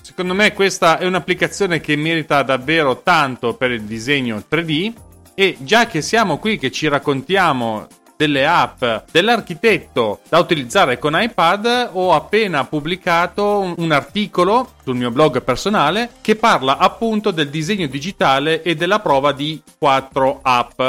Secondo 0.00 0.34
me 0.34 0.52
questa 0.52 0.98
è 0.98 1.06
un'applicazione 1.06 1.80
che 1.80 1.96
merita 1.96 2.42
davvero 2.42 3.00
tanto 3.02 3.54
per 3.54 3.70
il 3.70 3.82
disegno 3.82 4.42
3D 4.50 4.92
e 5.34 5.56
già 5.60 5.86
che 5.86 6.02
siamo 6.02 6.38
qui 6.38 6.58
che 6.58 6.70
ci 6.70 6.88
raccontiamo 6.88 7.86
delle 8.16 8.46
app 8.46 8.84
dell'architetto 9.10 10.20
da 10.28 10.38
utilizzare 10.38 10.98
con 10.98 11.20
iPad 11.20 11.90
ho 11.92 12.12
appena 12.12 12.64
pubblicato 12.64 13.74
un 13.76 13.92
articolo 13.92 14.74
sul 14.82 14.96
mio 14.96 15.10
blog 15.10 15.42
personale 15.42 16.10
che 16.20 16.36
parla 16.36 16.78
appunto 16.78 17.30
del 17.30 17.50
disegno 17.50 17.86
digitale 17.86 18.62
e 18.62 18.74
della 18.74 19.00
prova 19.00 19.32
di 19.32 19.60
4 19.78 20.40
app. 20.42 20.82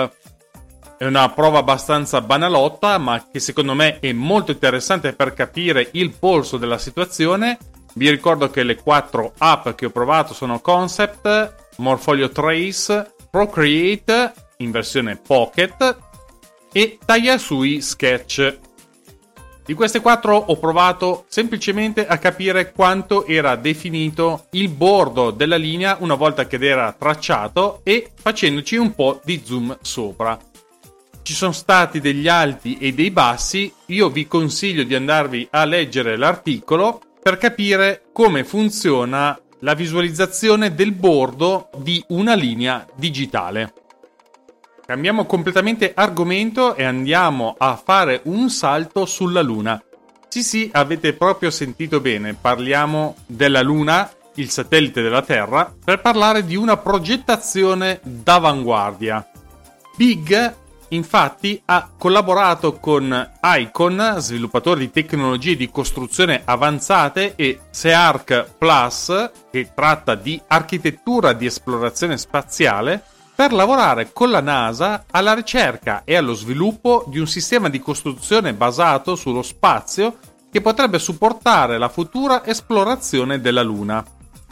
È 0.98 1.06
una 1.06 1.30
prova 1.30 1.60
abbastanza 1.60 2.22
banalotta, 2.22 2.98
ma 2.98 3.26
che 3.30 3.40
secondo 3.40 3.74
me 3.74 4.00
è 4.00 4.14
molto 4.14 4.52
interessante 4.52 5.14
per 5.14 5.34
capire 5.34 5.90
il 5.92 6.14
polso 6.18 6.58
della 6.58 6.78
situazione 6.78 7.58
vi 7.98 8.10
ricordo 8.10 8.50
che 8.50 8.64
le 8.64 8.76
quattro 8.76 9.34
app 9.38 9.70
che 9.70 9.86
ho 9.86 9.90
provato 9.90 10.34
sono 10.34 10.60
Concept, 10.60 11.78
Morfolio 11.78 12.30
Trace, 12.30 13.14
Procreate 13.30 14.34
in 14.58 14.72
versione 14.72 15.16
Pocket 15.16 16.05
e 16.78 17.00
Tagliasui 17.06 17.80
Sketch. 17.80 18.58
Di 19.66 19.74
queste 19.74 20.02
quattro 20.02 20.36
ho 20.36 20.58
provato 20.58 21.24
semplicemente 21.30 22.06
a 22.06 22.18
capire 22.18 22.74
quanto 22.74 23.26
era 23.26 23.56
definito 23.56 24.48
il 24.52 24.68
bordo 24.68 25.32
della 25.32 25.56
linea 25.56 25.96
una 26.02 26.16
volta 26.16 26.46
che 26.48 26.58
era 26.62 26.92
tracciato 26.92 27.80
e 27.84 28.12
facendoci 28.14 28.76
un 28.76 28.94
po' 28.94 29.22
di 29.24 29.42
zoom 29.46 29.78
sopra. 29.82 30.38
Ci 31.22 31.34
sono 31.34 31.54
stati 31.54 32.02
degli 32.02 32.28
alti 32.28 32.78
e 32.78 32.94
dei 32.94 33.10
bassi, 33.10 33.72
io 33.86 34.10
vi 34.10 34.28
consiglio 34.28 34.84
di 34.84 34.96
andarvi 34.96 35.48
a 35.52 35.64
leggere 35.64 36.18
l'articolo 36.18 37.00
per 37.24 37.38
capire 37.38 38.04
come 38.12 38.44
funziona 38.44 39.40
la 39.60 39.74
visualizzazione 39.76 40.76
del 40.76 40.92
bordo 40.92 41.70
di 41.78 42.04
una 42.10 42.36
linea 42.36 42.86
digitale. 42.96 43.85
Cambiamo 44.86 45.26
completamente 45.26 45.94
argomento 45.96 46.76
e 46.76 46.84
andiamo 46.84 47.56
a 47.58 47.76
fare 47.76 48.22
un 48.26 48.52
salto 48.52 49.08
sulla 49.08 49.42
Luna. 49.42 49.82
Sì, 50.28 50.44
sì, 50.44 50.70
avete 50.72 51.14
proprio 51.14 51.50
sentito 51.50 52.00
bene, 52.00 52.36
parliamo 52.36 53.16
della 53.26 53.62
Luna, 53.62 54.08
il 54.36 54.50
satellite 54.50 55.02
della 55.02 55.24
Terra, 55.24 55.74
per 55.84 56.02
parlare 56.02 56.46
di 56.46 56.56
una 56.56 56.78
progettazione 56.78 58.00
d'avanguardia. 58.04 59.28
Big 59.96 60.54
Infatti 60.90 61.60
ha 61.66 61.90
collaborato 61.98 62.74
con 62.74 63.32
Icon, 63.42 64.16
sviluppatore 64.20 64.82
di 64.82 64.92
tecnologie 64.92 65.56
di 65.56 65.72
costruzione 65.72 66.42
avanzate, 66.46 67.34
e 67.36 67.60
SEARC 67.72 68.52
Plus, 68.58 69.32
che 69.50 69.72
tratta 69.74 70.14
di 70.14 70.40
architettura 70.48 71.34
di 71.34 71.48
esplorazione 71.48 72.18
spaziale, 72.18 73.04
per 73.36 73.52
lavorare 73.52 74.14
con 74.14 74.32
la 74.32 74.40
NASA 74.40 75.06
alla 75.12 75.34
ricerca 75.34 76.04
e 76.06 76.16
allo 76.16 76.34
sviluppo 76.34 77.04
di 77.08 77.20
un 77.20 77.28
sistema 77.28 77.68
di 77.68 77.82
costruzione 77.82 78.54
basato 78.54 79.16
sullo 79.16 79.42
spazio 79.42 80.18
che 80.50 80.62
potrebbe 80.62 81.00
supportare 81.00 81.78
la 81.78 81.90
futura 81.90 82.46
esplorazione 82.46 83.42
della 83.42 83.62
Luna. 83.62 84.04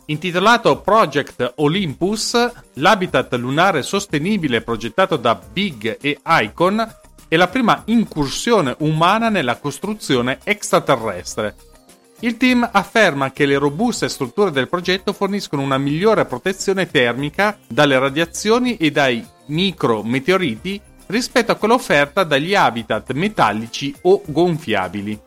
Intitolato 0.07 0.81
Project 0.81 1.53
Olympus, 1.57 2.51
l'habitat 2.73 3.33
lunare 3.35 3.83
sostenibile 3.83 4.59
progettato 4.59 5.15
da 5.15 5.33
Big 5.33 5.97
e 6.01 6.19
Icon 6.21 6.95
è 7.29 7.37
la 7.37 7.47
prima 7.47 7.83
incursione 7.85 8.75
umana 8.79 9.29
nella 9.29 9.55
costruzione 9.55 10.39
extraterrestre. 10.43 11.55
Il 12.23 12.37
team 12.37 12.67
afferma 12.71 13.33
che 13.33 13.45
le 13.45 13.57
robuste 13.57 14.07
strutture 14.07 14.49
del 14.49 14.69
progetto 14.69 15.11
forniscono 15.11 15.61
una 15.61 15.77
migliore 15.77 16.23
protezione 16.23 16.89
termica 16.89 17.57
dalle 17.67 17.99
radiazioni 17.99 18.77
e 18.77 18.91
dai 18.91 19.25
micrometeoriti 19.47 20.79
rispetto 21.07 21.51
a 21.51 21.55
quella 21.55 21.73
offerta 21.73 22.23
dagli 22.23 22.55
habitat 22.55 23.11
metallici 23.11 23.93
o 24.03 24.21
gonfiabili. 24.25 25.19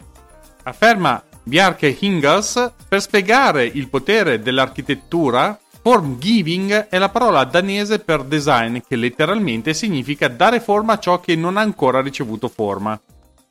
Afferma 0.63 1.23
Bjarke 1.43 1.95
Hingels 2.01 2.73
per 2.89 3.03
spiegare 3.03 3.67
il 3.67 3.91
potere 3.91 4.41
dell'architettura 4.41 5.61
Formgiving 5.83 6.89
è 6.89 6.97
la 6.97 7.11
parola 7.11 7.45
danese 7.45 7.99
per 7.99 8.25
design 8.25 8.79
che 8.89 8.97
letteralmente 8.97 9.75
significa 9.75 10.29
dare 10.29 10.61
forma 10.61 10.95
a 10.95 10.99
ciò 10.99 11.21
che 11.21 11.37
non 11.37 11.59
ha 11.59 11.61
ancora 11.61 12.01
ricevuto 12.01 12.49
forma. 12.49 12.99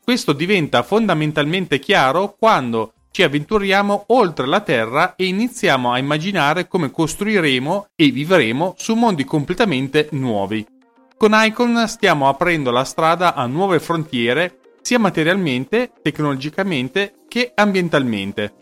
Questo 0.03 0.33
diventa 0.33 0.83
fondamentalmente 0.83 1.79
chiaro 1.79 2.35
quando 2.37 2.94
ci 3.15 3.23
avventuriamo 3.23 4.07
oltre 4.07 4.45
la 4.45 4.59
Terra 4.59 5.15
e 5.15 5.27
iniziamo 5.27 5.93
a 5.93 5.97
immaginare 5.97 6.67
come 6.67 6.91
costruiremo 6.91 7.87
e 7.95 8.09
vivremo 8.09 8.73
su 8.77 8.93
mondi 8.93 9.23
completamente 9.23 10.09
nuovi. 10.11 10.67
Con 11.15 11.31
Icon 11.33 11.87
stiamo 11.87 12.27
aprendo 12.27 12.71
la 12.71 12.83
strada 12.83 13.33
a 13.33 13.45
nuove 13.45 13.79
frontiere 13.79 14.59
sia 14.81 14.99
materialmente, 14.99 15.93
tecnologicamente 16.01 17.13
che 17.29 17.53
ambientalmente. 17.55 18.53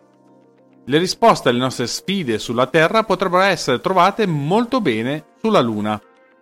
Le 0.86 0.98
risposte 1.00 1.50
alle 1.50 1.58
nostre 1.58 1.88
sfide 1.88 2.38
sulla 2.38 2.68
Terra 2.68 3.02
potrebbero 3.02 3.42
essere 3.42 3.82
trovate 3.82 4.28
molto 4.28 4.82
bene 4.82 5.30
sulla 5.42 5.62
Luna. 5.62 6.00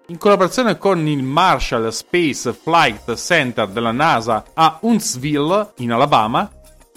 In 0.08 0.18
collaborazione 0.18 0.77
con 0.77 1.08
il 1.08 1.24
Marshall 1.24 1.88
Space 1.88 2.51
Flight 2.51 3.15
Center 3.15 3.70
della 3.70 3.94
NASA 3.94 4.44
a 4.53 4.80
Huntsville, 4.82 5.72
in 5.77 5.94
Alabama, 5.94 6.51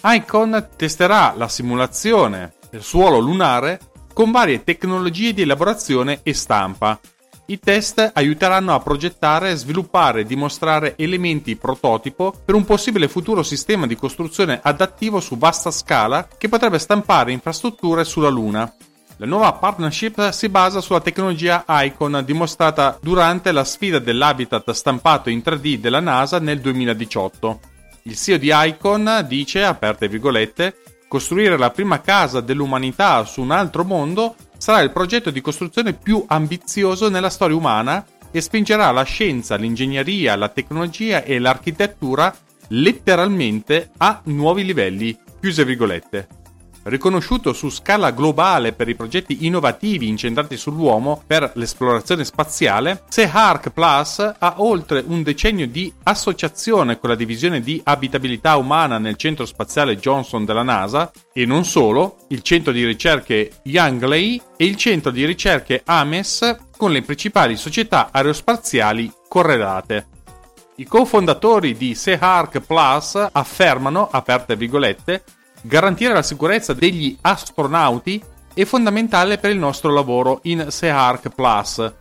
Icon 0.07 0.69
testerà 0.77 1.33
la 1.35 1.49
simulazione 1.49 2.53
del 2.71 2.83
suolo 2.83 3.19
lunare 3.21 3.81
con 4.13 4.31
varie 4.31 4.63
tecnologie 4.63 5.33
di 5.33 5.41
elaborazione 5.41 6.21
e 6.23 6.35
stampa. 6.35 7.01
I 7.47 7.59
test 7.59 8.11
aiuteranno 8.13 8.75
a 8.75 8.81
progettare, 8.81 9.57
sviluppare 9.57 10.21
e 10.21 10.25
dimostrare 10.25 10.95
elementi 10.99 11.57
prototipo 11.57 12.35
per 12.45 12.55
un 12.55 12.67
possibile 12.67 13.09
futuro 13.09 13.43
sistema 13.43 13.87
di 13.87 13.97
costruzione 13.97 14.61
adattivo 14.63 15.21
su 15.21 15.39
vasta 15.39 15.71
scala 15.71 16.29
che 16.37 16.51
potrebbe 16.51 16.79
stampare 16.79 17.33
infrastrutture 17.33 18.05
sulla 18.05 18.29
Luna. 18.29 18.71
La 19.17 19.27
nuova 19.27 19.55
partnership 19.55 20.29
si 20.33 20.51
basa 20.51 20.83
sulla 20.83 21.01
tecnologia 21.01 21.65
Icon 21.67 22.23
dimostrata 22.27 22.99
durante 23.01 23.53
la 23.53 23.65
sfida 23.65 24.01
dell'habitat 24.01 24.71
stampato 24.73 25.31
in 25.31 25.41
3D 25.43 25.77
della 25.77 26.01
NASA 26.01 26.39
nel 26.41 26.61
2018. 26.61 27.73
Il 28.07 28.17
CEO 28.17 28.37
di 28.37 28.51
Icon 28.53 29.25
dice, 29.27 29.65
aperte 29.65 30.09
virgolette, 30.09 30.77
costruire 31.09 31.57
la 31.57 31.71
prima 31.71 32.03
casa 32.03 32.43
dell'umanità 32.43 33.25
su 33.25 33.41
un 33.41 33.51
altro 33.51 33.83
mondo 33.83 34.37
sarà 34.59 34.81
il 34.81 34.91
progetto 34.91 35.31
di 35.31 35.41
costruzione 35.41 35.95
più 35.95 36.23
ambizioso 36.29 37.09
nella 37.09 37.31
storia 37.31 37.57
umana 37.57 38.05
e 38.31 38.43
spingerà 38.43 38.91
la 38.91 39.05
scienza, 39.05 39.57
l'ingegneria, 39.57 40.37
la 40.37 40.51
tecnologia 40.51 41.23
e 41.23 41.39
l'architettura 41.39 42.37
letteralmente 42.69 43.91
a 43.97 44.21
nuovi 44.25 44.67
livelli. 44.67 45.19
Chiuse 45.41 45.65
virgolette. 45.65 46.44
Riconosciuto 46.87 47.55
su 47.55 47.71
scala 47.71 48.11
globale 48.11 48.75
per 48.75 48.91
i 48.91 48.95
progetti 48.95 49.47
innovativi 49.47 50.07
incentrati 50.07 50.59
sull'uomo 50.59 51.23
per 51.27 51.53
l'esplorazione 51.55 52.27
spaziale, 52.27 53.05
SEHARC 53.09 53.71
Plus 53.71 54.19
ha 54.39 54.55
oltre 54.59 55.03
un 55.07 55.23
decennio 55.23 55.67
di 55.67 55.91
associazione 56.03 56.99
con 56.99 57.09
la 57.09 57.15
divisione 57.15 57.63
di 57.63 57.81
abitabilità 57.83 58.57
umana 58.57 58.99
nel 58.99 59.17
centro 59.17 59.47
spaziale 59.47 59.97
Johnson 59.97 60.45
della 60.45 60.63
NASA 60.63 61.11
e 61.33 61.47
non 61.47 61.65
solo, 61.65 62.19
il 62.29 62.43
centro 62.43 62.71
di 62.71 62.85
ricerche 62.85 63.51
Youngley 63.63 64.39
e 64.55 64.67
il 64.67 64.77
centro 64.77 65.11
di 65.11 65.25
ricerche 65.25 65.81
Ames 65.87 66.55
con 66.77 66.93
le 66.93 67.01
principali 67.01 67.57
società 67.57 68.11
aerospaziali 68.13 69.11
correlate. 69.27 70.09
I 70.77 70.85
cofondatori 70.85 71.75
di 71.77 71.95
SEHARC 71.95 72.61
Plus 72.61 73.29
affermano, 73.33 74.07
aperte 74.11 74.55
virgolette, 74.55 75.23
Garantire 75.67 76.13
la 76.13 76.23
sicurezza 76.23 76.75
degli 76.75 77.17
astronauti 77.23 78.23
è 78.53 78.67
fondamentale 78.67 79.39
per 79.39 79.51
il 79.51 79.57
nostro 79.59 79.91
lavoro 79.91 80.41
in 80.43 80.67
SEARC 80.69 81.31
Plus. 81.31 81.93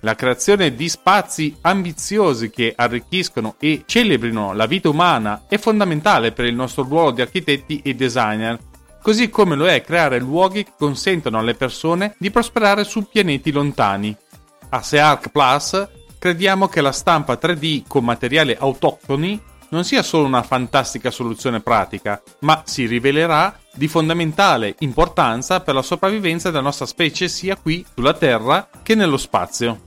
La 0.00 0.16
creazione 0.16 0.74
di 0.74 0.88
spazi 0.88 1.56
ambiziosi 1.60 2.50
che 2.50 2.72
arricchiscono 2.74 3.54
e 3.60 3.84
celebrino 3.86 4.52
la 4.52 4.66
vita 4.66 4.88
umana 4.88 5.44
è 5.48 5.56
fondamentale 5.56 6.32
per 6.32 6.46
il 6.46 6.56
nostro 6.56 6.82
ruolo 6.82 7.12
di 7.12 7.20
architetti 7.20 7.80
e 7.84 7.94
designer, 7.94 8.58
così 9.00 9.30
come 9.30 9.54
lo 9.54 9.68
è 9.68 9.82
creare 9.82 10.18
luoghi 10.18 10.64
che 10.64 10.72
consentono 10.76 11.38
alle 11.38 11.54
persone 11.54 12.16
di 12.18 12.32
prosperare 12.32 12.82
su 12.82 13.06
pianeti 13.08 13.52
lontani. 13.52 14.16
A 14.70 14.82
SEARC 14.82 15.28
Plus 15.28 15.88
crediamo 16.18 16.66
che 16.66 16.80
la 16.80 16.92
stampa 16.92 17.38
3D 17.40 17.84
con 17.86 18.02
materiali 18.02 18.56
autoctoni 18.58 19.40
non 19.72 19.84
sia 19.84 20.02
solo 20.02 20.26
una 20.26 20.42
fantastica 20.42 21.10
soluzione 21.10 21.60
pratica, 21.60 22.22
ma 22.40 22.62
si 22.64 22.86
rivelerà 22.86 23.58
di 23.74 23.88
fondamentale 23.88 24.74
importanza 24.80 25.60
per 25.60 25.74
la 25.74 25.82
sopravvivenza 25.82 26.50
della 26.50 26.62
nostra 26.62 26.86
specie 26.86 27.26
sia 27.28 27.56
qui 27.56 27.84
sulla 27.94 28.12
Terra 28.12 28.68
che 28.82 28.94
nello 28.94 29.16
spazio. 29.16 29.82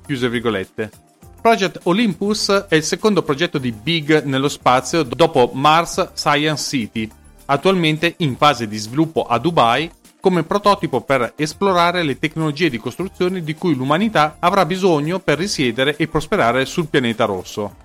Project 1.40 1.82
Olympus 1.84 2.66
è 2.68 2.76
il 2.76 2.84
secondo 2.84 3.22
progetto 3.22 3.60
di 3.60 3.72
Big 3.72 4.24
nello 4.24 4.50
spazio 4.50 5.04
dopo 5.04 5.52
Mars 5.54 6.14
Science 6.14 6.68
City, 6.68 7.08
attualmente 7.46 8.16
in 8.18 8.36
fase 8.38 8.68
di 8.68 8.78
sviluppo 8.78 9.28
a 9.28 9.38
Dubai 9.38 9.92
come 10.20 10.42
prototipo 10.42 11.02
per 11.02 11.34
esplorare 11.36 12.02
le 12.02 12.18
tecnologie 12.18 12.72
di 12.72 12.80
costruzione 12.80 13.44
di 13.44 13.54
cui 13.54 13.76
l'umanità 13.76 14.38
avrà 14.40 14.66
bisogno 14.66 15.20
per 15.20 15.38
risiedere 15.38 15.96
e 15.98 16.08
prosperare 16.08 16.66
sul 16.66 16.88
pianeta 16.88 17.26
rosso. 17.26 17.85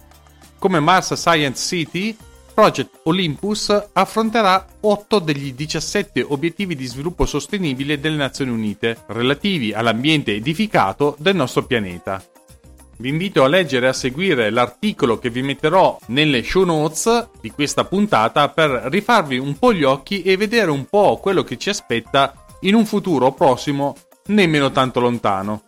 Come 0.61 0.79
Mars 0.79 1.14
Science 1.14 1.66
City, 1.66 2.14
Project 2.53 3.01
Olympus 3.05 3.75
affronterà 3.94 4.66
8 4.79 5.18
degli 5.18 5.55
17 5.55 6.20
obiettivi 6.29 6.77
di 6.77 6.85
sviluppo 6.85 7.25
sostenibile 7.25 7.99
delle 7.99 8.16
Nazioni 8.16 8.51
Unite 8.51 9.05
relativi 9.07 9.73
all'ambiente 9.73 10.35
edificato 10.35 11.16
del 11.18 11.35
nostro 11.35 11.64
pianeta. 11.64 12.23
Vi 12.99 13.09
invito 13.09 13.42
a 13.42 13.49
leggere 13.49 13.87
e 13.87 13.88
a 13.88 13.94
seguire 13.94 14.51
l'articolo 14.51 15.18
che 15.18 15.31
vi 15.31 15.40
metterò 15.40 15.99
nelle 16.09 16.42
show 16.42 16.64
notes 16.64 17.31
di 17.40 17.51
questa 17.51 17.87
puntata 17.87 18.51
per 18.51 18.68
rifarvi 18.90 19.38
un 19.38 19.59
po' 19.59 19.73
gli 19.73 19.85
occhi 19.85 20.20
e 20.20 20.37
vedere 20.37 20.70
un 20.70 20.85
po' 20.90 21.16
quello 21.16 21.42
che 21.42 21.57
ci 21.57 21.70
aspetta 21.70 22.35
in 22.61 22.75
un 22.75 22.85
futuro 22.85 23.33
prossimo 23.33 23.96
nemmeno 24.27 24.70
tanto 24.70 25.01
lontano. 25.01 25.62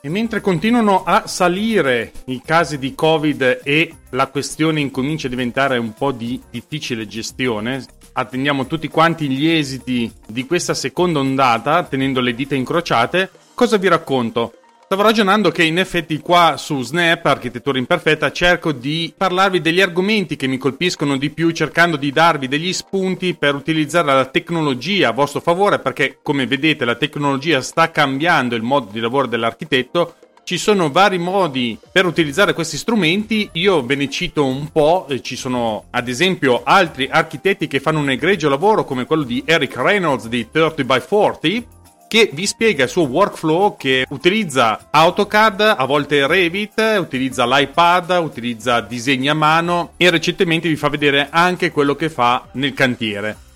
E 0.00 0.08
mentre 0.08 0.40
continuano 0.40 1.02
a 1.02 1.26
salire 1.26 2.12
i 2.26 2.40
casi 2.44 2.78
di 2.78 2.94
Covid 2.94 3.60
e 3.64 3.94
la 4.10 4.28
questione 4.28 4.80
incomincia 4.80 5.26
a 5.26 5.30
diventare 5.30 5.76
un 5.76 5.92
po' 5.92 6.12
di 6.12 6.40
difficile 6.50 7.08
gestione, 7.08 7.84
attendiamo 8.12 8.66
tutti 8.66 8.86
quanti 8.88 9.28
gli 9.28 9.48
esiti 9.48 10.10
di 10.26 10.46
questa 10.46 10.74
seconda 10.74 11.18
ondata, 11.18 11.82
tenendo 11.82 12.20
le 12.20 12.34
dita 12.34 12.54
incrociate, 12.54 13.28
cosa 13.54 13.76
vi 13.76 13.88
racconto? 13.88 14.52
Stavo 14.88 15.02
ragionando 15.02 15.50
che 15.50 15.64
in 15.64 15.78
effetti 15.78 16.18
qua 16.18 16.54
su 16.56 16.80
Snap, 16.80 17.26
Architettura 17.26 17.76
Imperfetta, 17.76 18.32
cerco 18.32 18.72
di 18.72 19.12
parlarvi 19.14 19.60
degli 19.60 19.82
argomenti 19.82 20.34
che 20.34 20.46
mi 20.46 20.56
colpiscono 20.56 21.18
di 21.18 21.28
più, 21.28 21.50
cercando 21.50 21.98
di 21.98 22.10
darvi 22.10 22.48
degli 22.48 22.72
spunti 22.72 23.34
per 23.34 23.54
utilizzare 23.54 24.14
la 24.14 24.24
tecnologia 24.24 25.10
a 25.10 25.12
vostro 25.12 25.40
favore, 25.40 25.78
perché 25.78 26.20
come 26.22 26.46
vedete 26.46 26.86
la 26.86 26.94
tecnologia 26.94 27.60
sta 27.60 27.90
cambiando 27.90 28.54
il 28.54 28.62
modo 28.62 28.88
di 28.90 28.98
lavoro 28.98 29.26
dell'architetto. 29.26 30.14
Ci 30.42 30.56
sono 30.56 30.90
vari 30.90 31.18
modi 31.18 31.78
per 31.92 32.06
utilizzare 32.06 32.54
questi 32.54 32.78
strumenti, 32.78 33.50
io 33.52 33.84
ve 33.84 33.94
ne 33.94 34.08
cito 34.08 34.46
un 34.46 34.72
po', 34.72 35.06
ci 35.20 35.36
sono 35.36 35.84
ad 35.90 36.08
esempio 36.08 36.62
altri 36.64 37.06
architetti 37.10 37.66
che 37.66 37.80
fanno 37.80 37.98
un 37.98 38.08
egregio 38.08 38.48
lavoro 38.48 38.86
come 38.86 39.04
quello 39.04 39.24
di 39.24 39.42
Eric 39.44 39.76
Reynolds 39.76 40.28
di 40.28 40.48
30x40, 40.50 41.76
che 42.08 42.30
vi 42.32 42.46
spiega 42.46 42.84
il 42.84 42.90
suo 42.90 43.04
workflow 43.04 43.76
che 43.76 44.06
utilizza 44.08 44.86
AutoCAD, 44.90 45.74
a 45.76 45.84
volte 45.84 46.26
Revit, 46.26 46.80
utilizza 46.98 47.46
l'iPad, 47.46 48.18
utilizza 48.20 48.80
disegni 48.80 49.28
a 49.28 49.34
mano 49.34 49.92
e 49.96 50.10
recentemente 50.10 50.68
vi 50.68 50.76
fa 50.76 50.88
vedere 50.88 51.28
anche 51.30 51.70
quello 51.70 51.94
che 51.94 52.08
fa 52.08 52.46
nel 52.52 52.74
cantiere. 52.74 53.47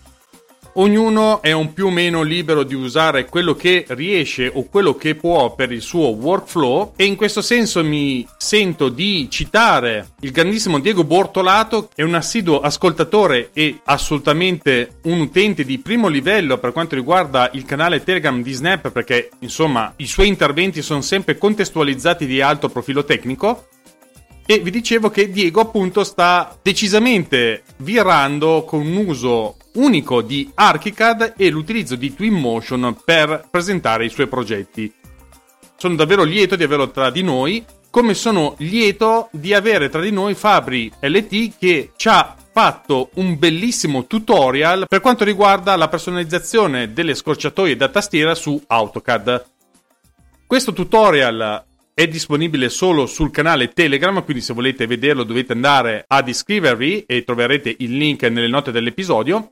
Ognuno 0.75 1.43
è 1.43 1.53
un 1.53 1.75
più 1.75 1.89
o 1.89 1.91
meno 1.91 2.23
libero 2.23 2.63
di 2.63 2.75
usare 2.75 3.27
quello 3.27 3.55
che 3.55 3.85
riesce 3.89 4.51
o 4.51 4.65
quello 4.65 4.95
che 4.95 5.15
può 5.15 5.55
per 5.55 5.71
il 5.71 5.83
suo 5.83 6.09
workflow 6.09 6.95
e 6.97 7.05
in 7.05 7.15
questo 7.15 7.43
senso 7.43 7.85
mi 7.85 8.27
sento 8.39 8.89
di 8.89 9.29
citare 9.29 10.13
il 10.21 10.31
grandissimo 10.31 10.79
Diego 10.79 11.05
Bortolato, 11.05 11.91
è 11.95 12.03
un 12.03 12.15
assiduo 12.15 12.61
ascoltatore 12.61 13.51
e 13.53 13.81
assolutamente 13.85 15.01
un 15.03 15.21
utente 15.21 15.65
di 15.65 15.79
primo 15.79 16.09
livello 16.09 16.57
per 16.57 16.73
quanto 16.73 16.95
riguarda 16.95 17.51
il 17.53 17.67
canale 17.67 18.03
Telegram 18.03 18.43
di 18.43 18.53
Snap 18.53 18.91
perché 18.91 19.29
insomma 19.41 19.93
i 19.97 20.07
suoi 20.07 20.29
interventi 20.29 20.81
sono 20.81 21.03
sempre 21.03 21.37
contestualizzati 21.37 22.25
di 22.25 22.41
alto 22.41 22.71
profilo 22.71 23.05
tecnico 23.05 23.67
e 24.53 24.59
vi 24.59 24.71
dicevo 24.71 25.09
che 25.09 25.31
Diego 25.31 25.63
appunto 25.63 26.05
sta 26.05 26.55
decisamente 26.61 27.63
virando 27.79 28.65
con 28.67 28.81
un 28.81 29.07
uso 29.07 29.57
unico 29.77 30.21
di 30.21 30.51
Archicad 30.53 31.33
e 31.39 31.49
l'utilizzo 31.49 31.97
di 31.97 32.15
Twinmotion 32.15 32.99
per 33.03 33.49
presentare 33.51 34.05
i 34.05 34.11
suoi 34.11 34.27
progetti. 34.27 34.93
Sono 35.75 35.95
davvero 35.95 36.23
lieto 36.23 36.55
di 36.57 36.65
averlo 36.65 36.91
tra 36.91 37.09
di 37.09 37.23
noi, 37.23 37.65
come 37.89 38.13
sono 38.13 38.55
lieto 38.59 39.31
di 39.33 39.55
avere 39.55 39.89
tra 39.89 40.03
di 40.03 40.11
noi 40.11 40.35
Fabri 40.35 40.93
LT 41.01 41.53
che 41.59 41.93
ci 41.97 42.09
ha 42.11 42.37
fatto 42.53 43.09
un 43.15 43.39
bellissimo 43.39 44.05
tutorial 44.07 44.85
per 44.87 45.01
quanto 45.01 45.25
riguarda 45.25 45.75
la 45.77 45.89
personalizzazione 45.89 46.93
delle 46.93 47.15
scorciatoie 47.15 47.75
da 47.75 47.89
tastiera 47.89 48.35
su 48.35 48.63
AutoCAD. 48.67 49.45
Questo 50.47 50.75
tutorial 50.75 51.65
è 51.95 52.09
disponibile 52.09 52.71
solo 52.71 53.07
sul 53.07 53.31
canale 53.31 53.69
Telegram, 53.69 54.25
quindi 54.25 54.43
se 54.43 54.55
volete 54.55 54.87
vederlo 54.87 55.25
dovete 55.25 55.53
andare 55.53 56.05
ad 56.07 56.27
iscrivervi 56.27 57.05
e 57.07 57.23
troverete 57.23 57.75
il 57.79 57.97
link 57.97 58.23
nelle 58.23 58.49
note 58.49 58.73
dell'episodio. 58.73 59.49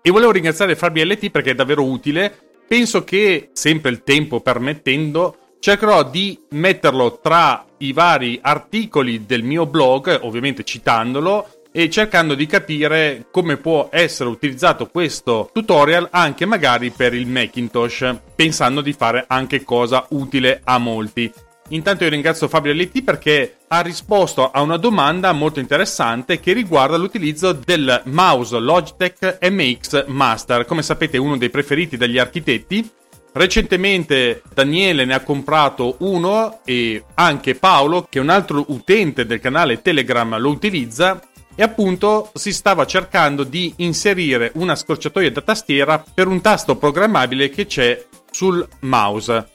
E 0.00 0.10
volevo 0.10 0.32
ringraziare 0.32 0.76
Fabri 0.76 1.04
LT 1.04 1.30
perché 1.30 1.50
è 1.50 1.54
davvero 1.54 1.84
utile. 1.84 2.32
Penso 2.66 3.02
che, 3.02 3.50
sempre 3.52 3.90
il 3.90 4.02
tempo 4.02 4.40
permettendo, 4.40 5.36
cercherò 5.58 6.08
di 6.08 6.38
metterlo 6.50 7.18
tra 7.20 7.64
i 7.78 7.92
vari 7.92 8.38
articoli 8.40 9.26
del 9.26 9.42
mio 9.42 9.66
blog, 9.66 10.20
ovviamente 10.22 10.64
citandolo, 10.64 11.61
e 11.72 11.88
cercando 11.88 12.34
di 12.34 12.46
capire 12.46 13.26
come 13.30 13.56
può 13.56 13.88
essere 13.90 14.28
utilizzato 14.28 14.86
questo 14.88 15.50
tutorial 15.52 16.08
anche 16.12 16.44
magari 16.44 16.90
per 16.90 17.14
il 17.14 17.26
Macintosh, 17.26 18.14
pensando 18.36 18.82
di 18.82 18.92
fare 18.92 19.24
anche 19.26 19.64
cosa 19.64 20.06
utile 20.10 20.60
a 20.62 20.76
molti. 20.78 21.32
Intanto 21.68 22.04
io 22.04 22.10
ringrazio 22.10 22.48
Fabio 22.48 22.74
LT 22.74 23.02
perché 23.02 23.56
ha 23.68 23.80
risposto 23.80 24.50
a 24.50 24.60
una 24.60 24.76
domanda 24.76 25.32
molto 25.32 25.58
interessante 25.58 26.38
che 26.38 26.52
riguarda 26.52 26.98
l'utilizzo 26.98 27.52
del 27.52 28.02
mouse 28.06 28.58
Logitech 28.58 29.38
MX 29.48 30.06
Master, 30.08 30.66
come 30.66 30.82
sapete 30.82 31.16
uno 31.16 31.38
dei 31.38 31.48
preferiti 31.48 31.96
dagli 31.96 32.18
architetti. 32.18 32.90
Recentemente 33.34 34.42
Daniele 34.52 35.06
ne 35.06 35.14
ha 35.14 35.20
comprato 35.20 35.96
uno 36.00 36.60
e 36.66 37.02
anche 37.14 37.54
Paolo, 37.54 38.06
che 38.10 38.18
è 38.18 38.22
un 38.22 38.28
altro 38.28 38.66
utente 38.68 39.24
del 39.24 39.40
canale 39.40 39.80
Telegram, 39.80 40.38
lo 40.38 40.50
utilizza 40.50 41.18
e 41.54 41.62
appunto 41.62 42.30
si 42.34 42.52
stava 42.52 42.86
cercando 42.86 43.44
di 43.44 43.72
inserire 43.76 44.52
una 44.54 44.74
scorciatoia 44.74 45.30
da 45.30 45.40
tastiera 45.42 46.02
per 46.14 46.26
un 46.26 46.40
tasto 46.40 46.76
programmabile 46.76 47.50
che 47.50 47.66
c'è 47.66 48.04
sul 48.30 48.66
mouse. 48.80 49.48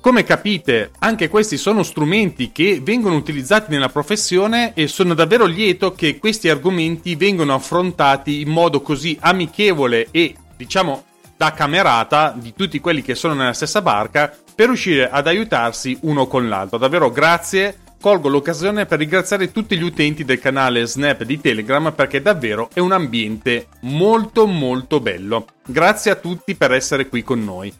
Come 0.00 0.24
capite, 0.24 0.92
anche 1.00 1.28
questi 1.28 1.58
sono 1.58 1.82
strumenti 1.82 2.52
che 2.52 2.80
vengono 2.82 3.16
utilizzati 3.16 3.70
nella 3.70 3.90
professione 3.90 4.72
e 4.72 4.88
sono 4.88 5.12
davvero 5.12 5.44
lieto 5.44 5.92
che 5.92 6.18
questi 6.18 6.48
argomenti 6.48 7.16
vengano 7.16 7.52
affrontati 7.52 8.40
in 8.40 8.48
modo 8.48 8.80
così 8.80 9.18
amichevole 9.20 10.08
e, 10.10 10.34
diciamo, 10.56 11.04
da 11.36 11.52
camerata 11.52 12.34
di 12.36 12.54
tutti 12.54 12.80
quelli 12.80 13.02
che 13.02 13.14
sono 13.14 13.34
nella 13.34 13.52
stessa 13.52 13.82
barca 13.82 14.34
per 14.54 14.66
riuscire 14.66 15.10
ad 15.10 15.26
aiutarsi 15.26 15.98
uno 16.02 16.26
con 16.26 16.48
l'altro. 16.48 16.78
Davvero 16.78 17.10
grazie 17.10 17.78
colgo 18.00 18.28
l'occasione 18.28 18.86
per 18.86 18.98
ringraziare 18.98 19.52
tutti 19.52 19.76
gli 19.76 19.82
utenti 19.82 20.24
del 20.24 20.38
canale 20.38 20.86
Snap 20.86 21.22
di 21.22 21.40
Telegram 21.40 21.92
perché 21.92 22.22
davvero 22.22 22.70
è 22.72 22.80
un 22.80 22.92
ambiente 22.92 23.66
molto 23.82 24.46
molto 24.46 25.00
bello. 25.00 25.46
Grazie 25.66 26.10
a 26.10 26.16
tutti 26.16 26.56
per 26.56 26.72
essere 26.72 27.08
qui 27.08 27.22
con 27.22 27.44
noi. 27.44 27.72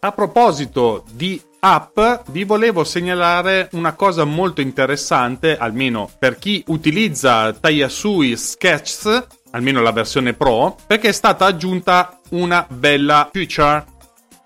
A 0.00 0.12
proposito 0.12 1.04
di 1.12 1.40
app, 1.60 2.00
vi 2.30 2.44
volevo 2.44 2.84
segnalare 2.84 3.68
una 3.72 3.92
cosa 3.92 4.24
molto 4.24 4.62
interessante, 4.62 5.58
almeno 5.58 6.10
per 6.18 6.38
chi 6.38 6.64
utilizza 6.68 7.52
Tayasui 7.52 8.34
Sketches, 8.34 9.26
almeno 9.50 9.82
la 9.82 9.92
versione 9.92 10.32
Pro, 10.32 10.74
perché 10.86 11.08
è 11.08 11.12
stata 11.12 11.44
aggiunta 11.44 12.18
una 12.30 12.66
bella 12.66 13.28
feature. 13.30 13.84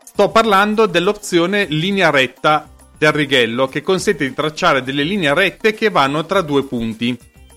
Sto 0.03 0.29
parlando 0.31 0.87
dell'opzione 0.87 1.67
linea 1.67 2.11
retta 2.11 2.74
del 3.05 3.13
righello 3.13 3.69
che 3.69 3.83
consente 3.83 4.27
di 4.27 4.33
tracciare 4.33 4.83
delle 4.83 5.03
linee 5.03 5.35
rette 5.35 5.75
che 5.75 5.91
vanno 5.91 6.25
tra 6.25 6.41
due 6.41 6.65
punti. 6.65 7.17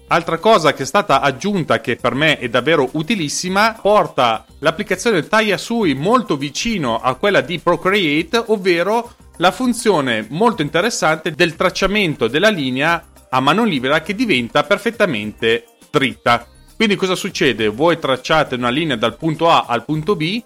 Altra 0.09 0.37
cosa 0.37 0.73
che 0.73 0.83
è 0.83 0.85
stata 0.85 1.21
aggiunta 1.21 1.79
che 1.79 1.95
per 1.95 2.13
me 2.15 2.37
è 2.37 2.49
davvero 2.49 2.89
utilissima 2.93 3.77
porta 3.81 4.45
l'applicazione 4.59 5.27
Tayasui 5.27 5.93
molto 5.93 6.37
vicino 6.37 6.99
a 6.99 7.15
quella 7.15 7.41
di 7.41 7.59
Procreate, 7.59 8.43
ovvero 8.47 9.15
la 9.37 9.51
funzione 9.51 10.25
molto 10.29 10.61
interessante 10.61 11.31
del 11.31 11.55
tracciamento 11.55 12.27
della 12.27 12.49
linea 12.49 13.05
a 13.29 13.39
mano 13.39 13.63
libera 13.63 14.01
che 14.01 14.15
diventa 14.15 14.63
perfettamente 14.63 15.65
dritta. 15.89 16.45
Quindi 16.75 16.95
cosa 16.95 17.15
succede? 17.15 17.67
Voi 17.67 17.99
tracciate 17.99 18.55
una 18.55 18.69
linea 18.69 18.95
dal 18.95 19.17
punto 19.17 19.49
A 19.49 19.65
al 19.67 19.83
punto 19.83 20.15
B, 20.15 20.41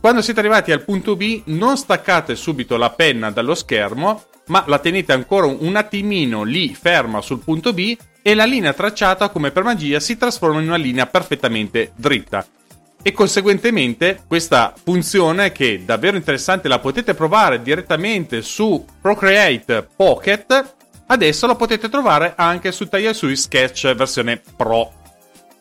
quando 0.00 0.20
siete 0.20 0.40
arrivati 0.40 0.72
al 0.72 0.84
punto 0.84 1.16
B 1.16 1.42
non 1.46 1.76
staccate 1.76 2.34
subito 2.34 2.76
la 2.76 2.90
penna 2.90 3.30
dallo 3.30 3.54
schermo, 3.54 4.24
ma 4.46 4.64
la 4.66 4.78
tenete 4.78 5.12
ancora 5.12 5.46
un 5.46 5.76
attimino 5.76 6.42
lì 6.42 6.74
ferma 6.74 7.20
sul 7.20 7.42
punto 7.42 7.72
B 7.72 7.96
e 8.22 8.34
la 8.34 8.44
linea 8.44 8.72
tracciata 8.72 9.28
come 9.28 9.50
per 9.50 9.64
magia 9.64 10.00
si 10.00 10.16
trasforma 10.16 10.60
in 10.60 10.68
una 10.68 10.76
linea 10.76 11.06
perfettamente 11.06 11.92
dritta. 11.96 12.46
E 13.04 13.12
conseguentemente 13.12 14.22
questa 14.28 14.72
funzione 14.80 15.50
che 15.50 15.74
è 15.74 15.78
davvero 15.80 16.16
interessante 16.16 16.68
la 16.68 16.78
potete 16.78 17.14
provare 17.14 17.60
direttamente 17.60 18.42
su 18.42 18.84
Procreate 19.00 19.88
Pocket, 19.96 20.74
adesso 21.06 21.48
la 21.48 21.56
potete 21.56 21.88
trovare 21.88 22.34
anche 22.36 22.70
su 22.70 22.88
Tagliasui 22.88 23.34
Sketch 23.34 23.92
versione 23.94 24.40
Pro. 24.56 24.92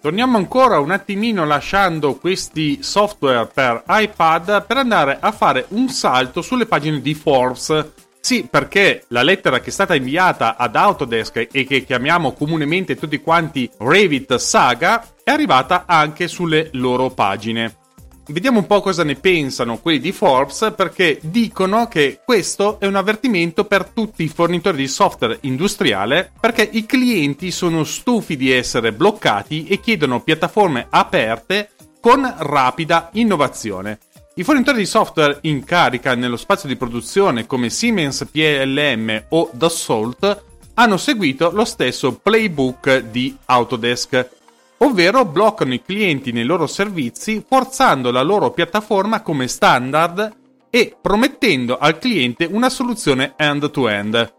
Torniamo 0.01 0.37
ancora 0.37 0.79
un 0.79 0.91
attimino 0.91 1.45
lasciando 1.45 2.15
questi 2.15 2.81
software 2.81 3.47
per 3.51 3.83
iPad 3.87 4.65
per 4.65 4.77
andare 4.77 5.17
a 5.19 5.31
fare 5.31 5.65
un 5.69 5.89
salto 5.89 6.41
sulle 6.41 6.65
pagine 6.65 7.01
di 7.01 7.13
Forbes. 7.13 7.91
Sì, 8.21 8.47
perché 8.49 9.03
la 9.07 9.23
lettera 9.23 9.59
che 9.59 9.69
è 9.69 9.73
stata 9.73 9.95
inviata 9.95 10.55
ad 10.55 10.75
Autodesk 10.75 11.47
e 11.51 11.65
che 11.65 11.83
chiamiamo 11.83 12.33
comunemente 12.33 12.95
tutti 12.95 13.19
quanti 13.19 13.69
Revit 13.79 14.35
Saga 14.35 15.03
è 15.23 15.31
arrivata 15.31 15.85
anche 15.87 16.27
sulle 16.27 16.69
loro 16.73 17.09
pagine. 17.09 17.77
Vediamo 18.27 18.59
un 18.59 18.67
po' 18.67 18.79
cosa 18.79 19.03
ne 19.03 19.15
pensano 19.15 19.79
quelli 19.79 19.99
di 19.99 20.11
Forbes 20.11 20.71
perché 20.75 21.19
dicono 21.21 21.87
che 21.87 22.21
questo 22.23 22.79
è 22.79 22.85
un 22.85 22.95
avvertimento 22.95 23.65
per 23.65 23.89
tutti 23.89 24.23
i 24.23 24.29
fornitori 24.29 24.77
di 24.77 24.87
software 24.87 25.39
industriale 25.41 26.31
perché 26.39 26.69
i 26.71 26.85
clienti 26.85 27.49
sono 27.49 27.83
stufi 27.83 28.37
di 28.37 28.51
essere 28.51 28.93
bloccati 28.93 29.65
e 29.65 29.79
chiedono 29.79 30.21
piattaforme 30.21 30.85
aperte 30.89 31.71
con 31.99 32.31
rapida 32.37 33.09
innovazione. 33.13 33.99
I 34.41 34.43
fornitori 34.43 34.79
di 34.79 34.85
software 34.87 35.37
in 35.41 35.63
carica 35.63 36.15
nello 36.15 36.35
spazio 36.35 36.67
di 36.67 36.75
produzione 36.75 37.45
come 37.45 37.69
Siemens 37.69 38.27
PLM 38.31 39.25
o 39.29 39.51
Dassault 39.53 40.43
hanno 40.73 40.97
seguito 40.97 41.51
lo 41.51 41.63
stesso 41.63 42.13
playbook 42.13 43.01
di 43.11 43.37
Autodesk 43.45 44.29
ovvero 44.77 45.25
bloccano 45.25 45.75
i 45.75 45.83
clienti 45.83 46.31
nei 46.31 46.45
loro 46.45 46.65
servizi 46.65 47.45
forzando 47.47 48.09
la 48.09 48.23
loro 48.23 48.49
piattaforma 48.49 49.21
come 49.21 49.47
standard 49.47 50.35
e 50.71 50.97
promettendo 50.99 51.77
al 51.77 51.99
cliente 51.99 52.45
una 52.45 52.71
soluzione 52.71 53.33
end-to-end. 53.37 54.33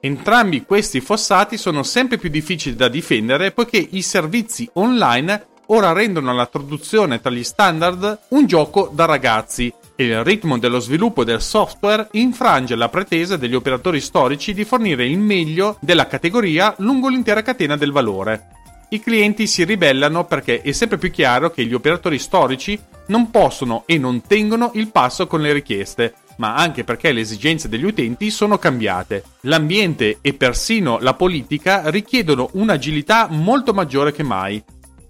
Entrambi 0.00 0.64
questi 0.64 1.02
fossati 1.02 1.58
sono 1.58 1.82
sempre 1.82 2.16
più 2.16 2.30
difficili 2.30 2.74
da 2.74 2.88
difendere 2.88 3.52
poiché 3.52 3.86
i 3.90 4.00
servizi 4.00 4.66
online 4.72 5.48
ora 5.72 5.92
rendono 5.92 6.34
la 6.34 6.46
traduzione 6.46 7.20
tra 7.20 7.30
gli 7.30 7.42
standard 7.42 8.20
un 8.28 8.46
gioco 8.46 8.90
da 8.92 9.06
ragazzi 9.06 9.72
e 9.96 10.04
il 10.04 10.22
ritmo 10.22 10.58
dello 10.58 10.78
sviluppo 10.78 11.24
del 11.24 11.40
software 11.40 12.08
infrange 12.12 12.74
la 12.74 12.88
pretesa 12.88 13.36
degli 13.36 13.54
operatori 13.54 14.00
storici 14.00 14.52
di 14.52 14.64
fornire 14.64 15.06
il 15.06 15.18
meglio 15.18 15.76
della 15.80 16.06
categoria 16.06 16.74
lungo 16.78 17.08
l'intera 17.08 17.42
catena 17.42 17.76
del 17.76 17.90
valore 17.90 18.48
i 18.90 19.00
clienti 19.00 19.46
si 19.46 19.64
ribellano 19.64 20.26
perché 20.26 20.60
è 20.60 20.72
sempre 20.72 20.98
più 20.98 21.10
chiaro 21.10 21.50
che 21.50 21.64
gli 21.64 21.72
operatori 21.72 22.18
storici 22.18 22.78
non 23.06 23.30
possono 23.30 23.84
e 23.86 23.96
non 23.96 24.20
tengono 24.20 24.72
il 24.74 24.90
passo 24.90 25.26
con 25.26 25.40
le 25.40 25.54
richieste, 25.54 26.12
ma 26.36 26.54
anche 26.56 26.84
perché 26.84 27.10
le 27.10 27.22
esigenze 27.22 27.70
degli 27.70 27.84
utenti 27.84 28.30
sono 28.30 28.58
cambiate. 28.58 29.24
L'ambiente 29.42 30.18
e 30.20 30.34
persino 30.34 30.98
la 31.00 31.14
politica 31.14 31.88
richiedono 31.88 32.50
un'agilità 32.52 33.28
molto 33.30 33.72
maggiore 33.72 34.12
che 34.12 34.22
mai. 34.22 34.62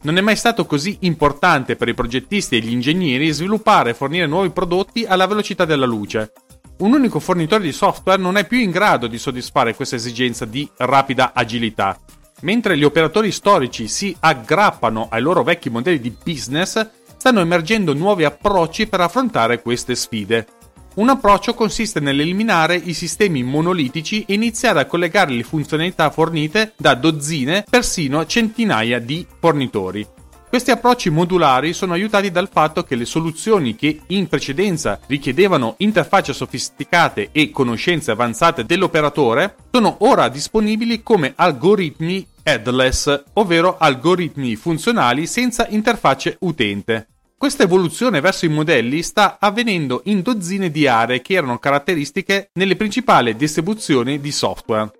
Non 0.02 0.16
è 0.16 0.20
mai 0.20 0.34
stato 0.34 0.66
così 0.66 0.96
importante 1.00 1.76
per 1.76 1.88
i 1.88 1.94
progettisti 1.94 2.56
e 2.56 2.60
gli 2.60 2.72
ingegneri 2.72 3.30
sviluppare 3.30 3.90
e 3.90 3.94
fornire 3.94 4.26
nuovi 4.26 4.50
prodotti 4.50 5.04
alla 5.04 5.26
velocità 5.26 5.64
della 5.64 5.86
luce. 5.86 6.32
Un 6.78 6.92
unico 6.92 7.20
fornitore 7.20 7.62
di 7.62 7.70
software 7.70 8.20
non 8.20 8.36
è 8.36 8.44
più 8.44 8.58
in 8.58 8.72
grado 8.72 9.06
di 9.06 9.16
soddisfare 9.16 9.76
questa 9.76 9.94
esigenza 9.94 10.44
di 10.44 10.68
rapida 10.78 11.30
agilità. 11.32 11.96
Mentre 12.40 12.76
gli 12.76 12.82
operatori 12.82 13.30
storici 13.30 13.86
si 13.86 14.16
aggrappano 14.18 15.06
ai 15.08 15.22
loro 15.22 15.44
vecchi 15.44 15.70
modelli 15.70 16.00
di 16.00 16.16
business, 16.24 16.84
stanno 17.16 17.38
emergendo 17.38 17.94
nuovi 17.94 18.24
approcci 18.24 18.88
per 18.88 19.02
affrontare 19.02 19.62
queste 19.62 19.94
sfide. 19.94 20.46
Un 20.94 21.08
approccio 21.08 21.54
consiste 21.54 22.00
nell'eliminare 22.00 22.74
i 22.74 22.92
sistemi 22.92 23.42
monolitici 23.42 24.24
e 24.26 24.34
iniziare 24.34 24.80
a 24.80 24.84
collegare 24.84 25.32
le 25.32 25.42
funzionalità 25.42 26.10
fornite 26.10 26.74
da 26.76 26.94
dozzine, 26.94 27.64
persino 27.68 28.26
centinaia 28.26 28.98
di 28.98 29.26
fornitori. 29.40 30.06
Questi 30.50 30.70
approcci 30.70 31.08
modulari 31.08 31.72
sono 31.72 31.94
aiutati 31.94 32.30
dal 32.30 32.50
fatto 32.52 32.84
che 32.84 32.94
le 32.94 33.06
soluzioni 33.06 33.74
che 33.74 34.00
in 34.08 34.28
precedenza 34.28 35.00
richiedevano 35.06 35.76
interfacce 35.78 36.34
sofisticate 36.34 37.30
e 37.32 37.50
conoscenze 37.50 38.10
avanzate 38.10 38.66
dell'operatore 38.66 39.54
sono 39.70 39.96
ora 40.00 40.28
disponibili 40.28 41.02
come 41.02 41.32
algoritmi 41.34 42.26
headless, 42.42 43.22
ovvero 43.32 43.78
algoritmi 43.78 44.56
funzionali 44.56 45.26
senza 45.26 45.66
interfacce 45.70 46.36
utente. 46.40 47.11
Questa 47.42 47.64
evoluzione 47.64 48.20
verso 48.20 48.44
i 48.44 48.48
modelli 48.48 49.02
sta 49.02 49.38
avvenendo 49.40 50.02
in 50.04 50.22
dozzine 50.22 50.70
di 50.70 50.86
aree 50.86 51.20
che 51.22 51.34
erano 51.34 51.58
caratteristiche 51.58 52.50
nelle 52.52 52.76
principali 52.76 53.34
distribuzioni 53.34 54.20
di 54.20 54.30
software. 54.30 54.92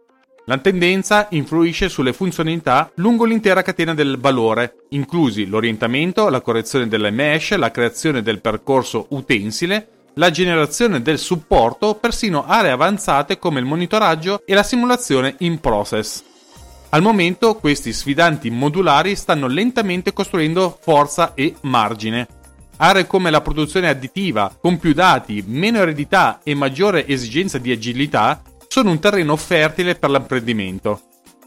La 0.47 0.59
tendenza 0.59 1.29
influisce 1.31 1.89
sulle 1.89 2.13
funzionalità 2.13 2.91
lungo 2.97 3.27
l'intera 3.27 3.63
catena 3.63 3.95
del 3.95 4.19
valore, 4.19 4.75
inclusi 4.89 5.47
l'orientamento, 5.47 6.29
la 6.31 6.41
correzione 6.41 6.89
delle 6.89 7.13
mesh, 7.13 7.55
la 7.55 7.71
creazione 7.71 8.23
del 8.23 8.41
percorso 8.41 9.07
utensile, 9.11 10.09
la 10.15 10.33
generazione 10.33 11.01
del 11.01 11.21
supporto, 11.21 11.95
persino 11.95 12.45
aree 12.45 12.73
avanzate 12.73 13.39
come 13.39 13.61
il 13.61 13.67
monitoraggio 13.67 14.43
e 14.45 14.55
la 14.55 14.65
simulazione 14.65 15.37
in 15.39 15.61
process. 15.61 16.25
Al 16.95 17.01
momento 17.01 17.55
questi 17.55 17.91
sfidanti 17.91 18.51
modulari 18.51 19.17
stanno 19.17 19.47
lentamente 19.47 20.13
costruendo 20.13 20.79
forza 20.79 21.33
e 21.33 21.55
margine. 21.63 22.29
Aree 22.77 23.07
come 23.07 23.31
la 23.31 23.41
produzione 23.41 23.89
additiva, 23.89 24.55
con 24.61 24.79
più 24.79 24.93
dati, 24.93 25.43
meno 25.47 25.79
eredità 25.79 26.41
e 26.45 26.55
maggiore 26.55 27.07
esigenza 27.07 27.57
di 27.57 27.73
agilità, 27.73 28.43
sono 28.69 28.91
un 28.91 28.99
terreno 28.99 29.37
fertile 29.37 29.95
per 29.95 30.11
l'apprendimento. 30.11 31.01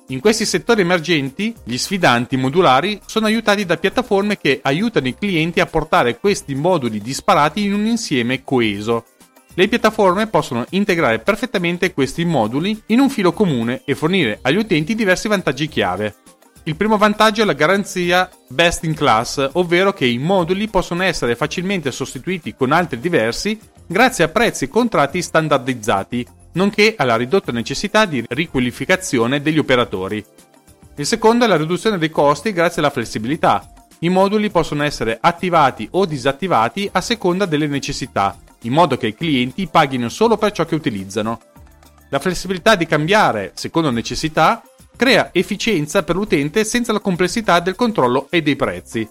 In 0.08 0.20
questi 0.20 0.48
settori 0.48 0.82
emergenti, 0.82 1.54
gli 1.64 1.78
sfidanti 1.78 2.38
modulari 2.38 3.00
sono 3.06 3.28
aiutati 3.28 3.66
da 3.66 3.78
piattaforme 3.78 4.40
che 4.40 4.62
aiutano 4.64 5.10
i 5.10 5.16
clienti 5.16 5.60
a 5.60 5.68
portare 5.68 6.18
questi 6.18 6.56
moduli 6.56 7.00
disparati 7.00 7.64
in 7.64 7.74
un 7.74 7.86
insieme 7.86 8.44
coeso. 8.44 9.06
Le 9.58 9.70
piattaforme 9.70 10.28
possono 10.28 10.66
integrare 10.72 11.20
perfettamente 11.20 11.94
questi 11.94 12.26
moduli 12.26 12.84
in 12.88 13.00
un 13.00 13.10
filo 13.10 13.32
comune 13.32 13.84
e 13.86 13.96
fornire 13.96 14.40
agli 14.42 14.58
utenti 14.58 14.96
diversi 14.96 15.30
vantaggi 15.30 15.70
chiave. 15.70 16.16
Il 16.64 16.76
primo 16.76 16.98
vantaggio 16.98 17.42
è 17.42 17.46
la 17.46 17.54
garanzia 17.54 18.30
best 18.50 18.84
in 18.84 18.94
class, 18.94 19.50
ovvero 19.54 19.94
che 19.94 20.06
i 20.06 20.18
moduli 20.18 20.68
possono 20.68 21.04
essere 21.04 21.38
facilmente 21.38 21.92
sostituiti 21.92 22.54
con 22.54 22.74
altri 22.74 23.00
diversi 23.00 23.58
grazie 23.88 24.26
a 24.26 24.28
prezzi 24.28 24.66
e 24.66 24.68
contratti 24.68 25.22
standardizzati 25.22 26.28
nonché 26.54 26.96
alla 26.98 27.16
ridotta 27.16 27.54
necessità 27.54 28.06
di 28.06 28.26
riqualificazione 28.28 29.42
degli 29.42 29.58
operatori. 29.58 30.26
Il 30.98 31.06
secondo 31.06 31.46
è 31.46 31.48
la 31.48 31.58
riduzione 31.58 31.98
dei 31.98 32.10
costi 32.10 32.52
grazie 32.52 32.82
alla 32.82 32.92
flessibilità. 32.92 33.72
I 34.00 34.10
moduli 34.10 34.50
possono 34.50 34.84
essere 34.84 35.18
attivati 35.22 35.88
o 35.92 36.06
disattivati 36.06 36.90
a 36.92 37.00
seconda 37.00 37.46
delle 37.46 37.68
necessità, 37.68 38.38
in 38.66 38.74
modo 38.74 38.98
che 38.98 39.08
i 39.08 39.16
clienti 39.16 39.68
paghino 39.68 40.10
solo 40.10 40.38
per 40.38 40.52
ciò 40.52 40.66
che 40.66 40.76
utilizzano. 40.76 41.40
La 42.10 42.20
flessibilità 42.20 42.76
di 42.76 42.86
cambiare, 42.86 43.52
secondo 43.56 43.90
necessità, 43.92 44.62
crea 44.96 45.30
efficienza 45.34 46.04
per 46.04 46.16
l'utente 46.16 46.64
senza 46.64 46.94
la 46.94 47.00
complessità 47.00 47.60
del 47.60 47.76
controllo 47.76 48.28
e 48.30 48.42
dei 48.42 48.56
prezzi. 48.56 49.08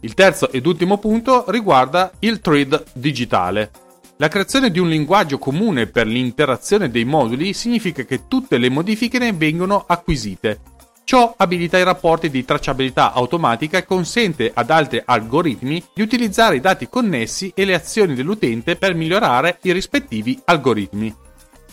Il 0.00 0.14
terzo 0.14 0.50
ed 0.52 0.66
ultimo 0.66 0.98
punto 0.98 1.44
riguarda 1.48 2.12
il 2.20 2.40
thread 2.40 2.84
digitale. 2.92 3.70
La 4.18 4.28
creazione 4.28 4.70
di 4.70 4.78
un 4.78 4.88
linguaggio 4.88 5.38
comune 5.38 5.86
per 5.86 6.06
l'interazione 6.06 6.90
dei 6.90 7.04
moduli 7.04 7.52
significa 7.52 8.02
che 8.02 8.26
tutte 8.28 8.58
le 8.58 8.68
modifiche 8.68 9.18
ne 9.18 9.32
vengono 9.32 9.84
acquisite. 9.86 10.60
Ciò 11.08 11.32
abilita 11.38 11.78
i 11.78 11.84
rapporti 11.84 12.28
di 12.28 12.44
tracciabilità 12.44 13.14
automatica 13.14 13.78
e 13.78 13.86
consente 13.86 14.50
ad 14.52 14.68
altri 14.68 15.00
algoritmi 15.02 15.82
di 15.94 16.02
utilizzare 16.02 16.56
i 16.56 16.60
dati 16.60 16.86
connessi 16.86 17.50
e 17.54 17.64
le 17.64 17.72
azioni 17.72 18.14
dell'utente 18.14 18.76
per 18.76 18.94
migliorare 18.94 19.58
i 19.62 19.72
rispettivi 19.72 20.38
algoritmi. 20.44 21.14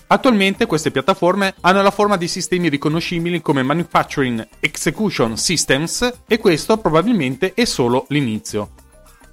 Attualmente 0.07 0.65
queste 0.67 0.89
piattaforme 0.89 1.53
hanno 1.59 1.81
la 1.81 1.91
forma 1.91 2.15
di 2.15 2.29
sistemi 2.29 2.69
riconoscibili 2.69 3.41
come 3.41 3.61
Manufacturing 3.61 4.47
Execution 4.61 5.35
Systems 5.35 6.13
e 6.25 6.37
questo 6.37 6.77
probabilmente 6.77 7.53
è 7.53 7.65
solo 7.65 8.05
l'inizio. 8.07 8.69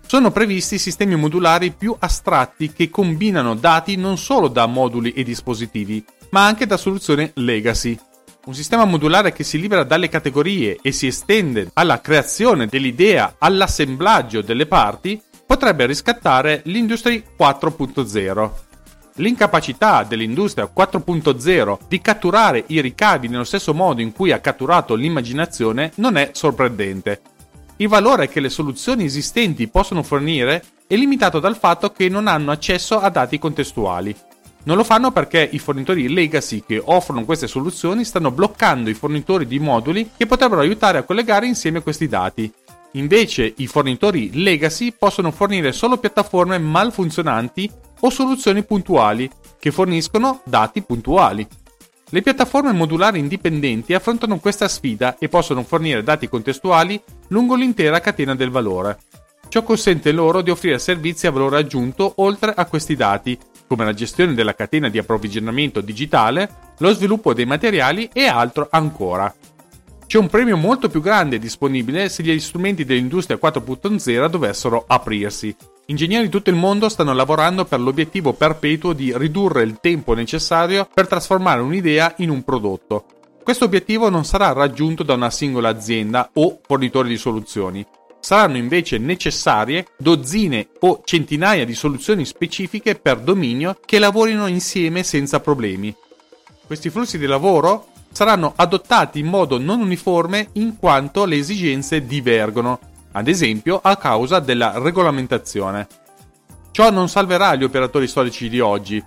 Sono 0.04 0.32
previsti 0.32 0.78
sistemi 0.78 1.14
modulari 1.14 1.70
più 1.70 1.94
astratti 1.96 2.72
che 2.72 2.90
combinano 2.90 3.54
dati 3.54 3.94
non 3.94 4.18
solo 4.18 4.48
da 4.48 4.66
moduli 4.66 5.12
e 5.12 5.22
dispositivi, 5.22 6.04
ma 6.30 6.44
anche 6.44 6.66
da 6.66 6.76
soluzioni 6.76 7.30
legacy. 7.34 7.96
Un 8.44 8.55
sistema 8.55 8.85
modulare 8.85 9.33
che 9.33 9.44
si 9.44 9.61
libera 9.61 9.85
dalle 9.85 10.09
categorie 10.09 10.78
e 10.83 10.90
si 10.90 11.07
estende 11.07 11.70
alla 11.74 12.00
creazione 12.00 12.66
dell'idea, 12.66 13.37
all'assemblaggio 13.38 14.42
delle 14.42 14.66
parti, 14.66 15.20
potrebbe 15.46 15.87
riscattare 15.87 16.62
l'Industry 16.64 17.22
4.0. 17.38 18.50
L'incapacità 19.16 20.05
dell'industria 20.05 20.70
4.0 20.74 21.78
di 21.87 22.00
catturare 22.00 22.64
i 22.68 22.81
ricavi 22.81 23.28
nello 23.28 23.44
stesso 23.44 23.74
modo 23.74 24.00
in 24.00 24.12
cui 24.12 24.33
ha 24.33 24.40
catturato 24.40 24.94
l'immaginazione 24.94 25.92
non 25.96 26.16
è 26.16 26.31
sorprendente, 26.33 27.20
il 27.83 27.88
valore 27.88 28.28
che 28.28 28.40
le 28.40 28.48
soluzioni 28.48 29.05
esistenti 29.05 29.66
possono 29.66 30.02
fornire 30.02 30.62
è 30.87 30.94
limitato 30.94 31.40
dal 31.40 31.57
fatto 31.57 31.90
che 31.90 32.09
non 32.09 32.28
hanno 32.28 32.52
accesso 32.52 33.00
a 33.00 33.09
dati 33.09 33.38
contestuali. 33.38 34.14
Non 34.64 34.77
lo 34.77 34.85
fanno 34.85 35.11
perché 35.11 35.48
i 35.51 35.59
fornitori 35.59 36.09
legacy 36.09 36.62
che 36.64 36.81
offrono 36.83 37.25
queste 37.25 37.48
soluzioni 37.48 38.05
stanno 38.05 38.31
bloccando 38.31 38.90
i 38.90 38.94
fornitori 38.94 39.46
di 39.46 39.59
moduli 39.59 40.11
che 40.16 40.27
potrebbero 40.27 40.61
aiutare 40.61 40.98
a 40.98 41.03
collegare 41.03 41.46
insieme 41.46 41.83
questi 41.83 42.07
dati. 42.07 42.53
Invece 42.92 43.55
i 43.57 43.66
fornitori 43.66 44.31
legacy 44.33 44.94
possono 44.96 45.33
fornire 45.33 45.72
solo 45.72 45.96
piattaforme 45.96 46.59
malfunzionanti 46.59 47.68
o 48.01 48.11
soluzioni 48.11 48.62
puntuali 48.62 49.29
che 49.59 49.72
forniscono 49.72 50.42
dati 50.44 50.83
puntuali. 50.83 51.44
Le 52.11 52.22
piattaforme 52.22 52.72
modulari 52.72 53.18
indipendenti 53.18 53.94
affrontano 53.94 54.38
questa 54.38 54.68
sfida 54.68 55.16
e 55.18 55.29
possono 55.29 55.64
fornire 55.64 56.03
dati 56.03 56.29
contestuali 56.29 57.03
lungo 57.29 57.57
l'intera 57.57 58.01
catena 58.01 58.35
del 58.37 58.51
valore. 58.51 58.98
Ciò 59.48 59.62
consente 59.62 60.12
loro 60.12 60.40
di 60.40 60.51
offrire 60.51 60.79
servizi 60.79 61.27
a 61.27 61.31
valore 61.31 61.59
aggiunto 61.59 62.12
oltre 62.16 62.53
a 62.55 62.66
questi 62.66 62.94
dati, 62.96 63.38
come 63.66 63.85
la 63.85 63.94
gestione 63.94 64.35
della 64.35 64.55
catena 64.55 64.88
di 64.88 64.98
approvvigionamento 64.98 65.81
digitale, 65.81 66.48
lo 66.79 66.92
sviluppo 66.92 67.35
dei 67.35 67.46
materiali 67.46 68.11
e 68.12 68.27
altro 68.27 68.68
ancora. 68.70 69.35
C'è 70.07 70.18
un 70.18 70.29
premio 70.29 70.57
molto 70.57 70.88
più 70.88 71.01
grande 71.01 71.38
disponibile 71.38 72.09
se 72.09 72.22
gli 72.22 72.38
strumenti 72.38 72.85
dell'industria 72.85 73.38
4.0 73.40 74.27
dovessero 74.27 74.85
aprirsi, 74.87 75.57
Ingegneri 75.87 76.25
di 76.25 76.31
tutto 76.31 76.48
il 76.48 76.57
mondo 76.57 76.88
stanno 76.88 77.12
lavorando 77.12 77.64
per 77.64 77.81
l'obiettivo 77.81 78.33
perpetuo 78.33 78.92
di 78.92 79.12
ridurre 79.16 79.62
il 79.62 79.79
tempo 79.81 80.14
necessario 80.14 80.88
per 80.92 81.09
trasformare 81.09 81.61
un'idea 81.61 82.14
in 82.18 82.31
un 82.31 82.44
prodotto. 82.44 83.05
Questo 83.42 83.64
obiettivo 83.64 84.09
non 84.09 84.25
sarà 84.25 84.53
raggiunto 84.53 85.03
da 85.03 85.14
una 85.14 85.31
singola 85.31 85.68
azienda 85.68 86.31
o 86.35 86.61
fornitore 86.64 87.09
di 87.09 87.16
soluzioni. 87.16 87.85
Saranno 88.24 88.56
invece 88.56 88.98
necessarie 88.98 89.88
dozzine 89.98 90.68
o 90.78 91.02
centinaia 91.04 91.64
di 91.64 91.74
soluzioni 91.74 92.24
specifiche 92.24 92.94
per 92.94 93.18
dominio 93.18 93.76
che 93.85 93.98
lavorino 93.98 94.46
insieme 94.46 95.02
senza 95.02 95.40
problemi. 95.40 95.92
Questi 96.64 96.88
flussi 96.88 97.18
di 97.18 97.26
lavoro 97.26 97.88
saranno 98.12 98.52
adottati 98.54 99.18
in 99.18 99.26
modo 99.26 99.58
non 99.58 99.80
uniforme 99.80 100.50
in 100.52 100.76
quanto 100.78 101.24
le 101.24 101.35
esigenze 101.35 102.06
divergono 102.06 102.78
ad 103.11 103.26
esempio 103.26 103.80
a 103.82 103.96
causa 103.96 104.38
della 104.38 104.78
regolamentazione. 104.78 105.88
Ciò 106.70 106.90
non 106.90 107.08
salverà 107.08 107.56
gli 107.56 107.64
operatori 107.64 108.06
storici 108.06 108.48
di 108.48 108.61
oggi. 108.61 109.04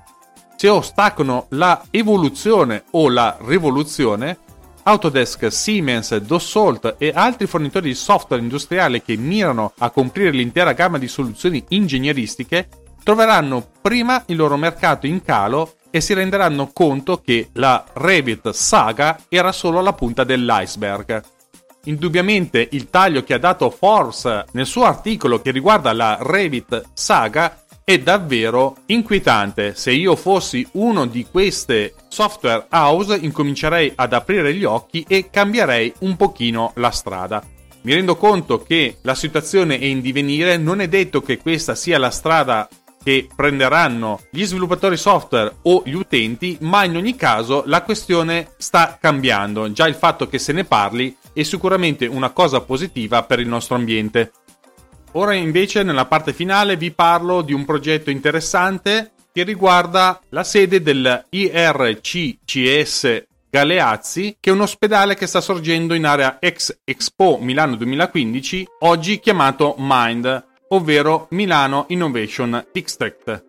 Se 0.57 0.67
ostacano 0.67 1.45
la 1.51 1.83
evoluzione 1.89 2.83
o 2.91 3.07
la 3.07 3.37
rivoluzione, 3.45 4.39
Autodesk, 4.87 5.51
Siemens, 5.51 6.15
Dassault 6.17 6.95
e 6.99 7.11
altri 7.13 7.47
fornitori 7.47 7.87
di 7.87 7.95
software 7.95 8.41
industriale 8.41 9.01
che 9.01 9.17
mirano 9.17 9.73
a 9.79 9.89
comprire 9.89 10.29
l'intera 10.29 10.73
gamma 10.73 10.99
di 10.99 11.07
soluzioni 11.07 11.63
ingegneristiche 11.69 12.67
troveranno 13.03 13.67
prima 13.81 14.21
il 14.27 14.35
loro 14.35 14.57
mercato 14.57 15.07
in 15.07 15.23
calo 15.23 15.77
e 15.89 16.01
si 16.01 16.13
renderanno 16.13 16.69
conto 16.71 17.19
che 17.19 17.49
la 17.53 17.83
Revit 17.93 18.51
saga 18.51 19.21
era 19.27 19.51
solo 19.51 19.81
la 19.81 19.93
punta 19.93 20.23
dell'iceberg. 20.23 21.23
Indubbiamente 21.85 22.67
il 22.71 22.91
taglio 22.91 23.23
che 23.23 23.33
ha 23.33 23.39
dato 23.39 23.71
Forbes 23.71 24.45
nel 24.51 24.67
suo 24.67 24.85
articolo 24.85 25.41
che 25.41 25.49
riguarda 25.49 25.93
la 25.93 26.19
Revit 26.21 26.89
saga 26.93 27.64
è 27.85 27.99
davvero 27.99 28.77
inquietante. 28.87 29.75
Se 29.75 29.91
io 29.91 30.15
fossi 30.15 30.67
uno 30.71 31.05
di 31.05 31.27
queste 31.29 31.93
software 32.07 32.65
house 32.71 33.15
incomincerei 33.15 33.91
ad 33.93 34.11
aprire 34.11 34.55
gli 34.55 34.63
occhi 34.63 35.05
e 35.07 35.29
cambierei 35.29 35.93
un 35.99 36.15
pochino 36.15 36.71
la 36.77 36.89
strada. 36.89 37.43
Mi 37.81 37.93
rendo 37.93 38.15
conto 38.15 38.63
che 38.63 38.97
la 39.03 39.13
situazione 39.13 39.77
è 39.77 39.85
in 39.85 40.01
divenire, 40.01 40.57
non 40.57 40.81
è 40.81 40.87
detto 40.87 41.21
che 41.21 41.37
questa 41.37 41.75
sia 41.75 41.99
la 41.99 42.09
strada 42.09 42.67
che 43.03 43.27
prenderanno 43.35 44.21
gli 44.31 44.43
sviluppatori 44.43 44.97
software 44.97 45.57
o 45.61 45.83
gli 45.85 45.93
utenti, 45.93 46.57
ma 46.61 46.85
in 46.85 46.95
ogni 46.95 47.15
caso 47.15 47.61
la 47.67 47.83
questione 47.83 48.53
sta 48.57 48.97
cambiando. 48.99 49.71
Già 49.71 49.87
il 49.87 49.93
fatto 49.93 50.27
che 50.27 50.39
se 50.39 50.53
ne 50.53 50.63
parli 50.63 51.15
è 51.31 51.43
sicuramente 51.43 52.07
una 52.07 52.31
cosa 52.31 52.61
positiva 52.61 53.21
per 53.21 53.39
il 53.39 53.47
nostro 53.47 53.75
ambiente. 53.75 54.31
Ora 55.17 55.33
invece 55.33 55.83
nella 55.83 56.05
parte 56.05 56.33
finale 56.33 56.75
vi 56.75 56.91
parlo 56.91 57.41
di 57.41 57.53
un 57.53 57.63
progetto 57.63 58.09
interessante 58.09 59.11
che 59.31 59.43
riguarda 59.43 60.19
la 60.29 60.43
sede 60.43 60.81
del 60.81 61.25
IRCCS 61.29 63.23
Galeazzi, 63.49 64.35
che 64.41 64.49
è 64.49 64.53
un 64.53 64.59
ospedale 64.59 65.15
che 65.15 65.25
sta 65.25 65.39
sorgendo 65.39 65.93
in 65.93 66.05
area 66.05 66.37
ex 66.39 66.79
Expo 66.83 67.37
Milano 67.39 67.77
2015, 67.77 68.67
oggi 68.79 69.19
chiamato 69.21 69.75
Mind 69.77 70.47
ovvero 70.69 71.27
Milano 71.29 71.85
Innovation 71.89 72.65
District. 72.73 73.45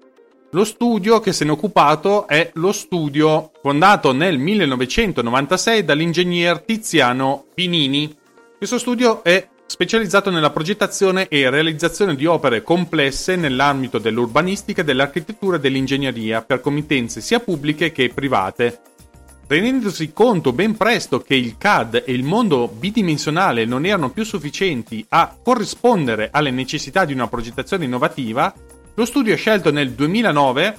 Lo 0.52 0.64
studio 0.64 1.18
che 1.18 1.32
se 1.32 1.44
ne 1.44 1.50
è 1.50 1.52
occupato 1.54 2.28
è 2.28 2.48
lo 2.54 2.70
studio 2.70 3.50
fondato 3.60 4.12
nel 4.12 4.38
1996 4.38 5.84
dall'ingegner 5.84 6.60
Tiziano 6.60 7.46
Pinini. 7.52 8.16
Questo 8.56 8.78
studio 8.78 9.24
è 9.24 9.48
specializzato 9.66 10.30
nella 10.30 10.50
progettazione 10.50 11.28
e 11.28 11.50
realizzazione 11.50 12.14
di 12.14 12.24
opere 12.24 12.62
complesse 12.62 13.36
nell'ambito 13.36 13.98
dell'urbanistica, 13.98 14.82
dell'architettura 14.82 15.56
e 15.56 15.60
dell'ingegneria 15.60 16.42
per 16.42 16.60
committenze 16.60 17.20
sia 17.20 17.40
pubbliche 17.40 17.92
che 17.92 18.10
private. 18.14 18.80
Rendendosi 19.48 20.12
conto 20.12 20.52
ben 20.52 20.76
presto 20.76 21.20
che 21.20 21.36
il 21.36 21.56
CAD 21.56 22.02
e 22.04 22.12
il 22.12 22.24
mondo 22.24 22.66
bidimensionale 22.68 23.64
non 23.64 23.84
erano 23.84 24.10
più 24.10 24.24
sufficienti 24.24 25.04
a 25.10 25.36
corrispondere 25.40 26.30
alle 26.32 26.50
necessità 26.50 27.04
di 27.04 27.12
una 27.12 27.28
progettazione 27.28 27.84
innovativa, 27.84 28.52
lo 28.94 29.04
studio 29.04 29.36
scelto 29.36 29.70
nel 29.70 29.92
2009, 29.92 30.78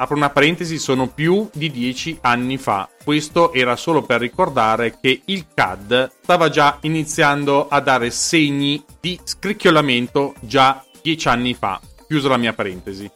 apro 0.00 0.16
una 0.16 0.30
parentesi, 0.30 0.78
sono 0.78 1.08
più 1.08 1.48
di 1.52 1.70
dieci 1.70 2.16
anni 2.20 2.56
fa. 2.56 2.88
Questo 3.02 3.52
era 3.52 3.76
solo 3.76 4.02
per 4.02 4.20
ricordare 4.20 4.98
che 5.00 5.22
il 5.24 5.46
CAD 5.52 6.12
stava 6.22 6.48
già 6.48 6.78
iniziando 6.82 7.68
a 7.68 7.80
dare 7.80 8.10
segni 8.10 8.82
di 9.00 9.18
scricchiolamento 9.22 10.34
già 10.40 10.84
dieci 11.02 11.28
anni 11.28 11.54
fa. 11.54 11.80
Chiuso 12.06 12.28
la 12.28 12.36
mia 12.36 12.52
parentesi. 12.52 13.10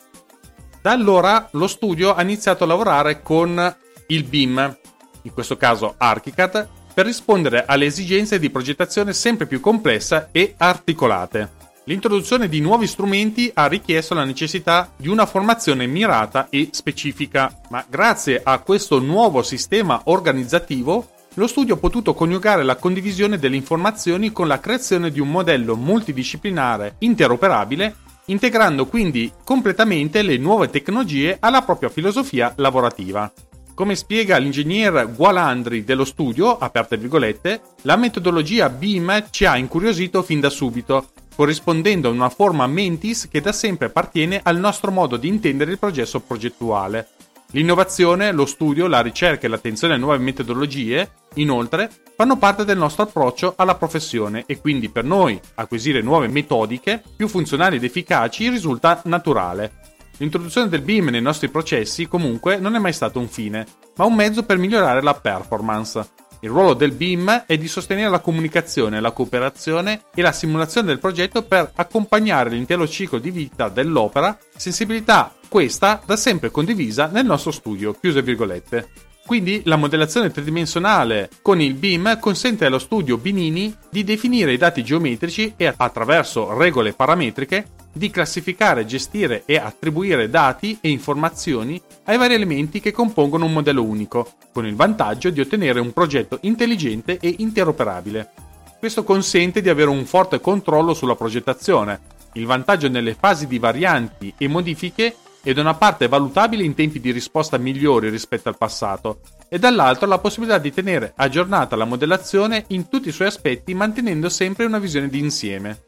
Da 0.81 0.91
allora 0.91 1.49
lo 1.53 1.69
studio 1.69 2.15
ha 2.15 2.23
iniziato 2.23 2.65
a 2.65 2.67
lavorare 2.67 3.23
con 3.23 3.77
il 4.09 4.25
BIM, 4.25 4.79
in 5.23 5.33
questo 5.33 5.57
caso 5.57 5.95
ArchiCAD, 5.97 6.69
per 6.93 7.07
rispondere 7.07 7.65
alle 7.65 7.87
esigenze 7.87 8.39
di 8.41 8.51
progettazione 8.51 9.13
sempre 9.13 9.47
più 9.47 9.61
complessa 9.61 10.29
e 10.33 10.55
articolate. 10.57 11.62
L'introduzione 11.85 12.49
di 12.49 12.61
nuovi 12.61 12.87
strumenti 12.87 13.51
ha 13.53 13.67
richiesto 13.67 14.15
la 14.15 14.23
necessità 14.23 14.93
di 14.97 15.09
una 15.09 15.27
formazione 15.27 15.87
mirata 15.89 16.47
e 16.49 16.69
specifica, 16.71 17.61
ma 17.71 17.85
grazie 17.89 18.41
a 18.43 18.61
questo 18.61 19.01
nuovo 19.01 19.43
sistema 19.43 20.01
organizzativo 20.05 21.09
lo 21.35 21.47
studio 21.49 21.75
ha 21.75 21.79
potuto 21.79 22.15
coniugare 22.15 22.63
la 22.63 22.77
condivisione 22.77 23.37
delle 23.37 23.57
informazioni 23.57 24.31
con 24.31 24.47
la 24.47 24.61
creazione 24.61 25.11
di 25.11 25.19
un 25.19 25.29
modello 25.29 25.75
multidisciplinare 25.75 26.97
interoperabile, 26.99 27.97
integrando 28.27 28.87
quindi 28.87 29.33
completamente 29.43 30.23
le 30.23 30.37
nuove 30.37 30.71
tecnologie 30.71 31.37
alla 31.41 31.63
propria 31.63 31.89
filosofia 31.89 32.53
lavorativa. 32.59 33.33
Come 33.75 33.97
spiega 33.97 34.37
l'ingegner 34.37 35.13
Gualandri 35.13 35.83
dello 35.83 36.05
studio, 36.05 36.59
aperte 36.59 36.97
virgolette, 36.97 37.61
la 37.83 37.97
metodologia 37.97 38.69
BIM 38.69 39.25
ci 39.31 39.47
ha 39.47 39.57
incuriosito 39.57 40.23
fin 40.23 40.39
da 40.39 40.51
subito 40.51 41.09
corrispondendo 41.43 42.07
a 42.07 42.13
una 42.13 42.29
forma 42.29 42.69
mentis 42.69 43.27
che 43.29 43.41
da 43.41 43.51
sempre 43.51 43.87
appartiene 43.87 44.39
al 44.45 44.59
nostro 44.59 44.93
modo 44.93 45.17
di 45.17 45.27
intendere 45.27 45.73
il 45.73 45.79
processo 45.81 46.21
progettuale. 46.21 47.09
L'innovazione, 47.51 48.31
lo 48.31 48.47
studio, 48.47 48.87
la 48.87 49.01
ricerca 49.01 49.47
e 49.47 49.49
l'attenzione 49.49 49.95
a 49.95 49.97
nuove 49.97 50.19
metodologie, 50.19 51.11
inoltre, 51.35 51.91
fanno 52.15 52.39
parte 52.39 52.65
del 52.65 52.79
nostro 52.79 53.03
approccio 53.03 53.55
alla 53.57 53.75
professione 53.75 54.45
e 54.47 54.61
quindi 54.61 54.89
per 54.89 55.03
noi 55.03 55.39
acquisire 55.55 56.01
nuove 56.01 56.29
metodiche 56.29 57.03
più 57.17 57.27
funzionali 57.27 57.75
ed 57.75 57.83
efficaci 57.83 58.49
risulta 58.49 59.03
naturale. 59.07 59.81
L'introduzione 60.19 60.69
del 60.69 60.83
BIM 60.83 61.09
nei 61.09 61.21
nostri 61.21 61.49
processi 61.49 62.07
comunque 62.07 62.57
non 62.59 62.77
è 62.77 62.79
mai 62.79 62.93
stato 62.93 63.19
un 63.19 63.27
fine, 63.27 63.67
ma 63.97 64.05
un 64.05 64.15
mezzo 64.15 64.45
per 64.45 64.59
migliorare 64.59 65.03
la 65.03 65.15
performance. 65.15 66.22
Il 66.45 66.51
ruolo 66.51 66.75
del 66.75 66.91
BIM 66.91 67.45
è 67.47 67.57
di 67.57 67.69
sostenere 67.69 68.11
la 68.11 68.19
comunicazione, 68.19 68.99
la 68.99 69.13
cooperazione 69.13 70.07
e 70.13 70.23
la 70.23 70.33
simulazione 70.33 70.89
del 70.89 70.99
progetto 70.99 71.45
per 71.45 71.71
accompagnare 71.73 72.51
l'intero 72.51 72.89
ciclo 72.89 73.21
di 73.21 73.31
vita 73.31 73.69
dell'opera, 73.69 74.37
sensibilità 74.57 75.33
questa 75.49 76.03
da 76.05 76.17
sempre 76.17 76.51
condivisa 76.51 77.07
nel 77.07 77.27
nostro 77.27 77.53
studio, 77.53 77.93
chiuse 77.93 78.23
virgolette. 78.23 79.12
Quindi 79.25 79.63
la 79.65 79.77
modellazione 79.77 80.31
tridimensionale 80.31 81.31
con 81.43 81.61
il 81.61 81.75
BIM 81.75 82.19
consente 82.19 82.65
allo 82.65 82.81
studio 82.81 83.17
Binini 83.17 83.75
di 83.89 84.03
definire 84.03 84.53
i 84.53 84.59
dati 84.59 84.83
geometrici 84.83 85.55
e 85.57 85.73
attraverso 85.75 86.57
regole 86.59 86.93
parametriche 86.93 87.67
di 87.93 88.11
classificare, 88.11 88.85
gestire 88.85 89.45
e 89.47 89.57
attribuire 89.57 90.29
dati 90.29 90.79
e 90.81 90.91
informazioni 90.91 91.81
ai 92.05 92.17
vari 92.17 92.35
elementi 92.35 92.81
che 92.81 92.91
compongono 92.91 93.45
un 93.45 93.53
modello 93.53 93.85
unico, 93.85 94.33
con 94.53 94.67
il 94.67 94.75
vantaggio 94.75 95.31
di 95.31 95.41
ottenere 95.41 95.79
un 95.79 95.93
progetto 95.93 96.39
intelligente 96.43 97.19
e 97.21 97.35
interoperabile. 97.39 98.31
Questo 98.79 99.05
consente 99.05 99.61
di 99.61 99.69
avere 99.69 99.91
un 99.91 100.05
forte 100.05 100.41
controllo 100.41 100.95
sulla 100.95 101.15
progettazione, 101.15 102.01
il 102.35 102.47
vantaggio 102.47 102.89
nelle 102.89 103.15
fasi 103.15 103.47
di 103.47 103.59
varianti 103.59 104.35
e 104.37 104.49
modifiche 104.49 105.15
è 105.43 105.53
da 105.53 105.61
una 105.61 105.75
parte 105.75 106.07
valutabile 106.07 106.63
in 106.63 106.75
tempi 106.75 107.01
di 107.01 107.11
risposta 107.11 107.59
migliori 107.59 108.09
rispetto 108.09 108.49
al 108.49 108.57
passato 108.57 109.21
e 109.49 109.59
dall'altro 109.59 110.07
la 110.07 110.19
possibilità 110.19 110.59
di 110.59 110.73
tenere 110.73 111.13
aggiornata 111.17 111.77
la 111.77 111.85
modellazione 111.85 112.65
in 112.69 112.89
tutti 112.89 113.09
i 113.09 113.13
suoi 113.13 113.29
aspetti 113.29 113.75
mantenendo 113.75 114.29
sempre 114.29 114.65
una 114.65 114.79
visione 114.79 115.09
di 115.09 115.19
insieme. 115.19 115.83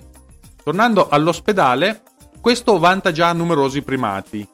Tornando 0.62 1.08
all'ospedale, 1.08 2.02
questo 2.40 2.78
vanta 2.78 3.12
già 3.12 3.32
numerosi 3.32 3.82
primati. 3.82 4.46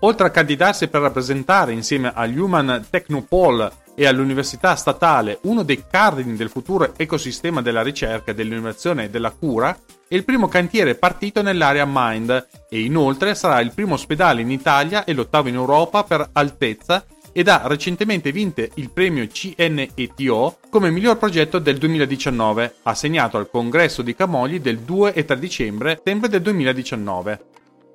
Oltre 0.00 0.26
a 0.26 0.30
candidarsi 0.30 0.88
per 0.88 1.02
rappresentare 1.02 1.72
insieme 1.72 2.12
agli 2.14 2.38
Human 2.38 2.86
Technopole 2.90 3.70
e 4.00 4.06
all'Università 4.06 4.76
Statale 4.76 5.40
uno 5.42 5.64
dei 5.64 5.82
cardini 5.90 6.36
del 6.36 6.50
futuro 6.50 6.94
ecosistema 6.96 7.60
della 7.60 7.82
ricerca, 7.82 8.32
dell'innovazione 8.32 9.04
e 9.04 9.10
della 9.10 9.32
cura, 9.32 9.76
è 10.06 10.14
il 10.14 10.24
primo 10.24 10.46
cantiere 10.46 10.94
partito 10.94 11.42
nell'area 11.42 11.84
Mind 11.84 12.46
e 12.70 12.80
inoltre 12.80 13.34
sarà 13.34 13.60
il 13.60 13.72
primo 13.74 13.94
ospedale 13.94 14.40
in 14.40 14.52
Italia 14.52 15.02
e 15.02 15.12
l'ottavo 15.14 15.48
in 15.48 15.56
Europa 15.56 16.04
per 16.04 16.28
altezza 16.30 17.04
ed 17.32 17.48
ha 17.48 17.62
recentemente 17.64 18.30
vinto 18.30 18.64
il 18.74 18.88
premio 18.90 19.26
CNETO 19.26 20.58
come 20.70 20.90
miglior 20.90 21.18
progetto 21.18 21.58
del 21.58 21.78
2019, 21.78 22.76
assegnato 22.84 23.36
al 23.36 23.50
congresso 23.50 24.02
di 24.02 24.14
Camogli 24.14 24.60
del 24.60 24.78
2 24.78 25.12
e 25.12 25.24
3 25.24 25.38
dicembre 25.40 26.00
sempre 26.04 26.28
del 26.28 26.42
2019. 26.42 27.40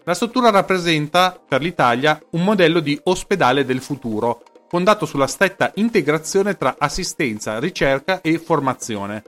La 0.04 0.14
struttura 0.14 0.50
rappresenta 0.50 1.42
per 1.48 1.62
l'Italia 1.62 2.22
un 2.32 2.44
modello 2.44 2.82
di 2.82 3.00
ospedale 3.04 3.64
del 3.64 3.80
futuro, 3.80 4.44
fondato 4.74 5.06
sulla 5.06 5.28
stretta 5.28 5.72
integrazione 5.76 6.58
tra 6.58 6.78
assistenza, 6.80 7.60
ricerca 7.60 8.22
e 8.22 8.40
formazione. 8.40 9.22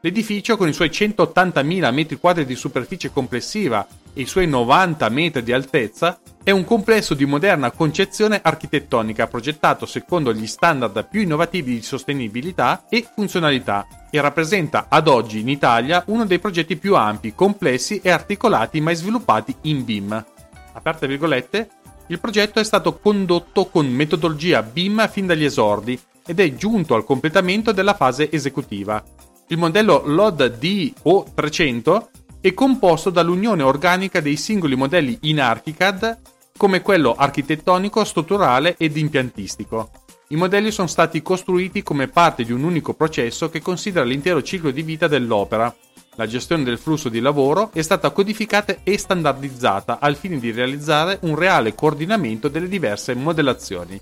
L'edificio, 0.00 0.56
con 0.56 0.66
i 0.66 0.72
suoi 0.72 0.88
180.000 0.88 1.94
m2 1.94 2.40
di 2.40 2.56
superficie 2.56 3.12
complessiva 3.12 3.86
e 4.12 4.22
i 4.22 4.26
suoi 4.26 4.48
90 4.48 5.08
metri 5.10 5.44
di 5.44 5.52
altezza, 5.52 6.18
è 6.42 6.50
un 6.50 6.64
complesso 6.64 7.14
di 7.14 7.24
moderna 7.26 7.70
concezione 7.70 8.40
architettonica 8.42 9.28
progettato 9.28 9.86
secondo 9.86 10.32
gli 10.34 10.48
standard 10.48 11.06
più 11.08 11.20
innovativi 11.20 11.74
di 11.74 11.82
sostenibilità 11.82 12.86
e 12.88 13.06
funzionalità 13.14 13.86
e 14.10 14.20
rappresenta 14.20 14.86
ad 14.88 15.06
oggi 15.06 15.38
in 15.38 15.48
Italia 15.48 16.02
uno 16.08 16.24
dei 16.24 16.40
progetti 16.40 16.76
più 16.76 16.96
ampi, 16.96 17.36
complessi 17.36 18.00
e 18.02 18.10
articolati 18.10 18.80
mai 18.80 18.96
sviluppati 18.96 19.54
in 19.62 19.84
BIM. 19.84 20.24
Aperte 20.72 21.06
virgolette, 21.06 21.70
il 22.08 22.20
progetto 22.20 22.60
è 22.60 22.64
stato 22.64 22.98
condotto 22.98 23.66
con 23.66 23.86
metodologia 23.88 24.62
BIM 24.62 25.08
fin 25.08 25.26
dagli 25.26 25.44
esordi 25.44 25.98
ed 26.24 26.40
è 26.40 26.54
giunto 26.54 26.94
al 26.94 27.04
completamento 27.04 27.72
della 27.72 27.94
fase 27.94 28.30
esecutiva. 28.30 29.02
Il 29.48 29.58
modello 29.58 30.02
LOD 30.04 30.58
DO300 30.58 32.06
è 32.40 32.52
composto 32.54 33.10
dall'unione 33.10 33.62
organica 33.62 34.20
dei 34.20 34.36
singoli 34.36 34.76
modelli 34.76 35.18
in 35.22 35.40
ArchiCAD 35.40 36.18
come 36.56 36.80
quello 36.80 37.14
architettonico, 37.16 38.04
strutturale 38.04 38.76
ed 38.76 38.96
impiantistico. 38.96 39.90
I 40.28 40.36
modelli 40.36 40.72
sono 40.72 40.88
stati 40.88 41.22
costruiti 41.22 41.82
come 41.82 42.08
parte 42.08 42.44
di 42.44 42.52
un 42.52 42.64
unico 42.64 42.94
processo 42.94 43.48
che 43.48 43.60
considera 43.60 44.04
l'intero 44.04 44.42
ciclo 44.42 44.70
di 44.72 44.82
vita 44.82 45.06
dell'opera. 45.06 45.72
La 46.16 46.26
gestione 46.26 46.64
del 46.64 46.78
flusso 46.78 47.10
di 47.10 47.20
lavoro 47.20 47.70
è 47.74 47.82
stata 47.82 48.10
codificata 48.10 48.76
e 48.82 48.96
standardizzata 48.96 49.98
al 50.00 50.16
fine 50.16 50.38
di 50.38 50.50
realizzare 50.50 51.18
un 51.22 51.36
reale 51.36 51.74
coordinamento 51.74 52.48
delle 52.48 52.68
diverse 52.68 53.14
modellazioni. 53.14 54.00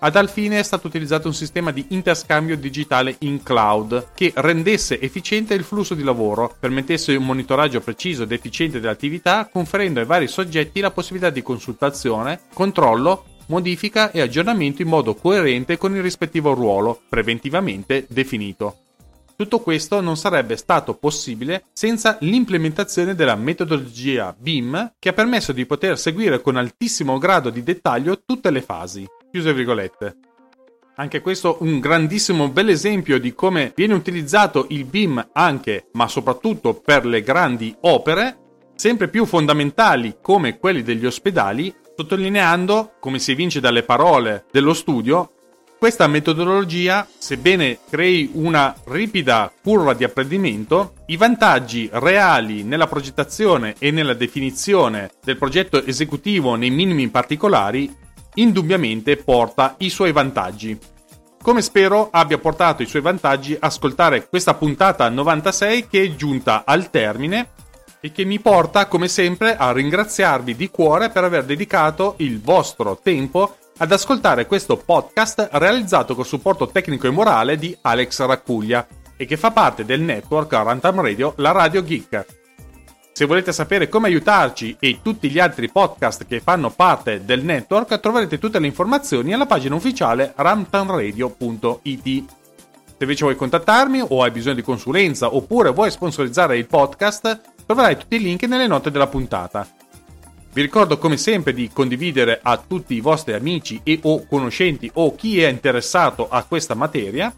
A 0.00 0.10
tal 0.10 0.28
fine 0.28 0.58
è 0.58 0.62
stato 0.64 0.88
utilizzato 0.88 1.28
un 1.28 1.34
sistema 1.34 1.70
di 1.70 1.86
interscambio 1.90 2.56
digitale 2.56 3.14
in 3.20 3.42
cloud 3.42 4.08
che 4.14 4.32
rendesse 4.34 5.00
efficiente 5.00 5.54
il 5.54 5.62
flusso 5.62 5.94
di 5.94 6.02
lavoro, 6.02 6.54
permettesse 6.58 7.14
un 7.14 7.24
monitoraggio 7.24 7.80
preciso 7.80 8.24
ed 8.24 8.32
efficiente 8.32 8.80
dell'attività, 8.80 9.48
conferendo 9.50 10.00
ai 10.00 10.06
vari 10.06 10.26
soggetti 10.26 10.80
la 10.80 10.90
possibilità 10.90 11.30
di 11.30 11.42
consultazione, 11.42 12.40
controllo, 12.52 13.24
modifica 13.46 14.10
e 14.10 14.20
aggiornamento 14.20 14.82
in 14.82 14.88
modo 14.88 15.14
coerente 15.14 15.78
con 15.78 15.94
il 15.94 16.02
rispettivo 16.02 16.52
ruolo 16.52 17.00
preventivamente 17.08 18.06
definito. 18.08 18.83
Tutto 19.36 19.58
questo 19.58 20.00
non 20.00 20.16
sarebbe 20.16 20.56
stato 20.56 20.94
possibile 20.94 21.64
senza 21.72 22.18
l'implementazione 22.20 23.16
della 23.16 23.34
metodologia 23.34 24.34
BIM 24.38 24.92
che 24.98 25.08
ha 25.08 25.12
permesso 25.12 25.50
di 25.52 25.66
poter 25.66 25.98
seguire 25.98 26.40
con 26.40 26.56
altissimo 26.56 27.18
grado 27.18 27.50
di 27.50 27.64
dettaglio 27.64 28.22
tutte 28.24 28.50
le 28.50 28.62
fasi. 28.62 29.04
Chiuse 29.32 29.52
virgolette. 29.52 30.16
Anche 30.96 31.20
questo 31.20 31.56
un 31.62 31.80
grandissimo 31.80 32.48
bel 32.48 32.68
esempio 32.68 33.18
di 33.18 33.34
come 33.34 33.72
viene 33.74 33.94
utilizzato 33.94 34.66
il 34.68 34.84
BIM 34.84 35.30
anche, 35.32 35.88
ma 35.94 36.06
soprattutto 36.06 36.74
per 36.74 37.04
le 37.04 37.20
grandi 37.20 37.74
opere, 37.80 38.38
sempre 38.76 39.08
più 39.08 39.24
fondamentali 39.24 40.18
come 40.22 40.58
quelli 40.58 40.82
degli 40.82 41.06
ospedali, 41.06 41.74
sottolineando, 41.96 42.92
come 43.00 43.18
si 43.18 43.32
evince 43.32 43.58
dalle 43.58 43.82
parole 43.82 44.44
dello 44.52 44.72
studio, 44.72 45.33
questa 45.84 46.06
metodologia, 46.06 47.06
sebbene 47.18 47.80
crei 47.90 48.30
una 48.32 48.74
ripida 48.84 49.52
curva 49.62 49.92
di 49.92 50.02
apprendimento, 50.02 50.94
i 51.08 51.18
vantaggi 51.18 51.90
reali 51.92 52.62
nella 52.62 52.86
progettazione 52.86 53.74
e 53.78 53.90
nella 53.90 54.14
definizione 54.14 55.10
del 55.22 55.36
progetto 55.36 55.84
esecutivo 55.84 56.54
nei 56.54 56.70
minimi 56.70 57.08
particolari, 57.08 57.94
indubbiamente 58.36 59.18
porta 59.18 59.74
i 59.80 59.90
suoi 59.90 60.12
vantaggi. 60.12 60.78
Come 61.42 61.60
spero 61.60 62.08
abbia 62.10 62.38
portato 62.38 62.80
i 62.82 62.86
suoi 62.86 63.02
vantaggi 63.02 63.54
ascoltare 63.60 64.26
questa 64.26 64.54
puntata 64.54 65.06
96 65.10 65.86
che 65.86 66.02
è 66.02 66.14
giunta 66.14 66.62
al 66.64 66.88
termine 66.88 67.50
e 68.00 68.10
che 68.10 68.24
mi 68.24 68.40
porta 68.40 68.86
come 68.86 69.06
sempre 69.06 69.54
a 69.54 69.70
ringraziarvi 69.70 70.56
di 70.56 70.70
cuore 70.70 71.10
per 71.10 71.24
aver 71.24 71.44
dedicato 71.44 72.14
il 72.20 72.40
vostro 72.40 72.98
tempo 73.02 73.56
ad 73.76 73.90
ascoltare 73.90 74.46
questo 74.46 74.76
podcast 74.76 75.48
realizzato 75.52 76.14
col 76.14 76.26
supporto 76.26 76.68
tecnico 76.68 77.06
e 77.06 77.10
morale 77.10 77.56
di 77.56 77.76
Alex 77.80 78.24
Raccuglia 78.24 78.86
e 79.16 79.26
che 79.26 79.36
fa 79.36 79.50
parte 79.50 79.84
del 79.84 80.00
network 80.00 80.52
Runtime 80.52 81.02
Radio 81.02 81.34
La 81.36 81.50
Radio 81.50 81.82
Geek. 81.82 82.26
Se 83.12 83.26
volete 83.26 83.52
sapere 83.52 83.88
come 83.88 84.08
aiutarci 84.08 84.76
e 84.80 84.98
tutti 85.00 85.30
gli 85.30 85.38
altri 85.38 85.70
podcast 85.70 86.26
che 86.26 86.40
fanno 86.40 86.70
parte 86.70 87.24
del 87.24 87.44
network, 87.44 88.00
troverete 88.00 88.38
tutte 88.38 88.58
le 88.58 88.66
informazioni 88.66 89.32
alla 89.32 89.46
pagina 89.46 89.76
ufficiale 89.76 90.32
runtimeradio.it. 90.36 92.24
Se 92.96 93.00
invece 93.00 93.24
vuoi 93.24 93.36
contattarmi 93.36 94.04
o 94.08 94.22
hai 94.22 94.30
bisogno 94.30 94.54
di 94.56 94.62
consulenza 94.62 95.34
oppure 95.34 95.70
vuoi 95.70 95.90
sponsorizzare 95.90 96.56
il 96.56 96.66
podcast, 96.66 97.40
troverai 97.66 97.96
tutti 97.96 98.16
i 98.16 98.20
link 98.20 98.42
nelle 98.44 98.66
note 98.66 98.90
della 98.90 99.06
puntata. 99.06 99.66
Vi 100.54 100.62
ricordo 100.62 100.98
come 100.98 101.16
sempre 101.16 101.52
di 101.52 101.68
condividere 101.72 102.38
a 102.40 102.56
tutti 102.64 102.94
i 102.94 103.00
vostri 103.00 103.32
amici 103.32 103.80
e 103.82 103.98
o 104.04 104.24
conoscenti 104.24 104.88
o 104.94 105.12
chi 105.16 105.42
è 105.42 105.48
interessato 105.48 106.28
a 106.28 106.44
questa 106.44 106.74
materia. 106.74 107.34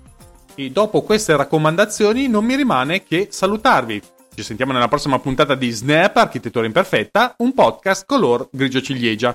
E 0.54 0.70
dopo 0.70 1.00
queste 1.00 1.34
raccomandazioni 1.34 2.28
non 2.28 2.44
mi 2.44 2.56
rimane 2.56 3.04
che 3.04 3.28
salutarvi. 3.30 4.02
Ci 4.34 4.42
sentiamo 4.42 4.72
nella 4.72 4.88
prossima 4.88 5.18
puntata 5.18 5.54
di 5.54 5.70
Snap 5.70 6.14
Architettura 6.14 6.66
Imperfetta, 6.66 7.36
un 7.38 7.54
podcast 7.54 8.04
color 8.04 8.48
grigio 8.52 8.82
ciliegia. 8.82 9.34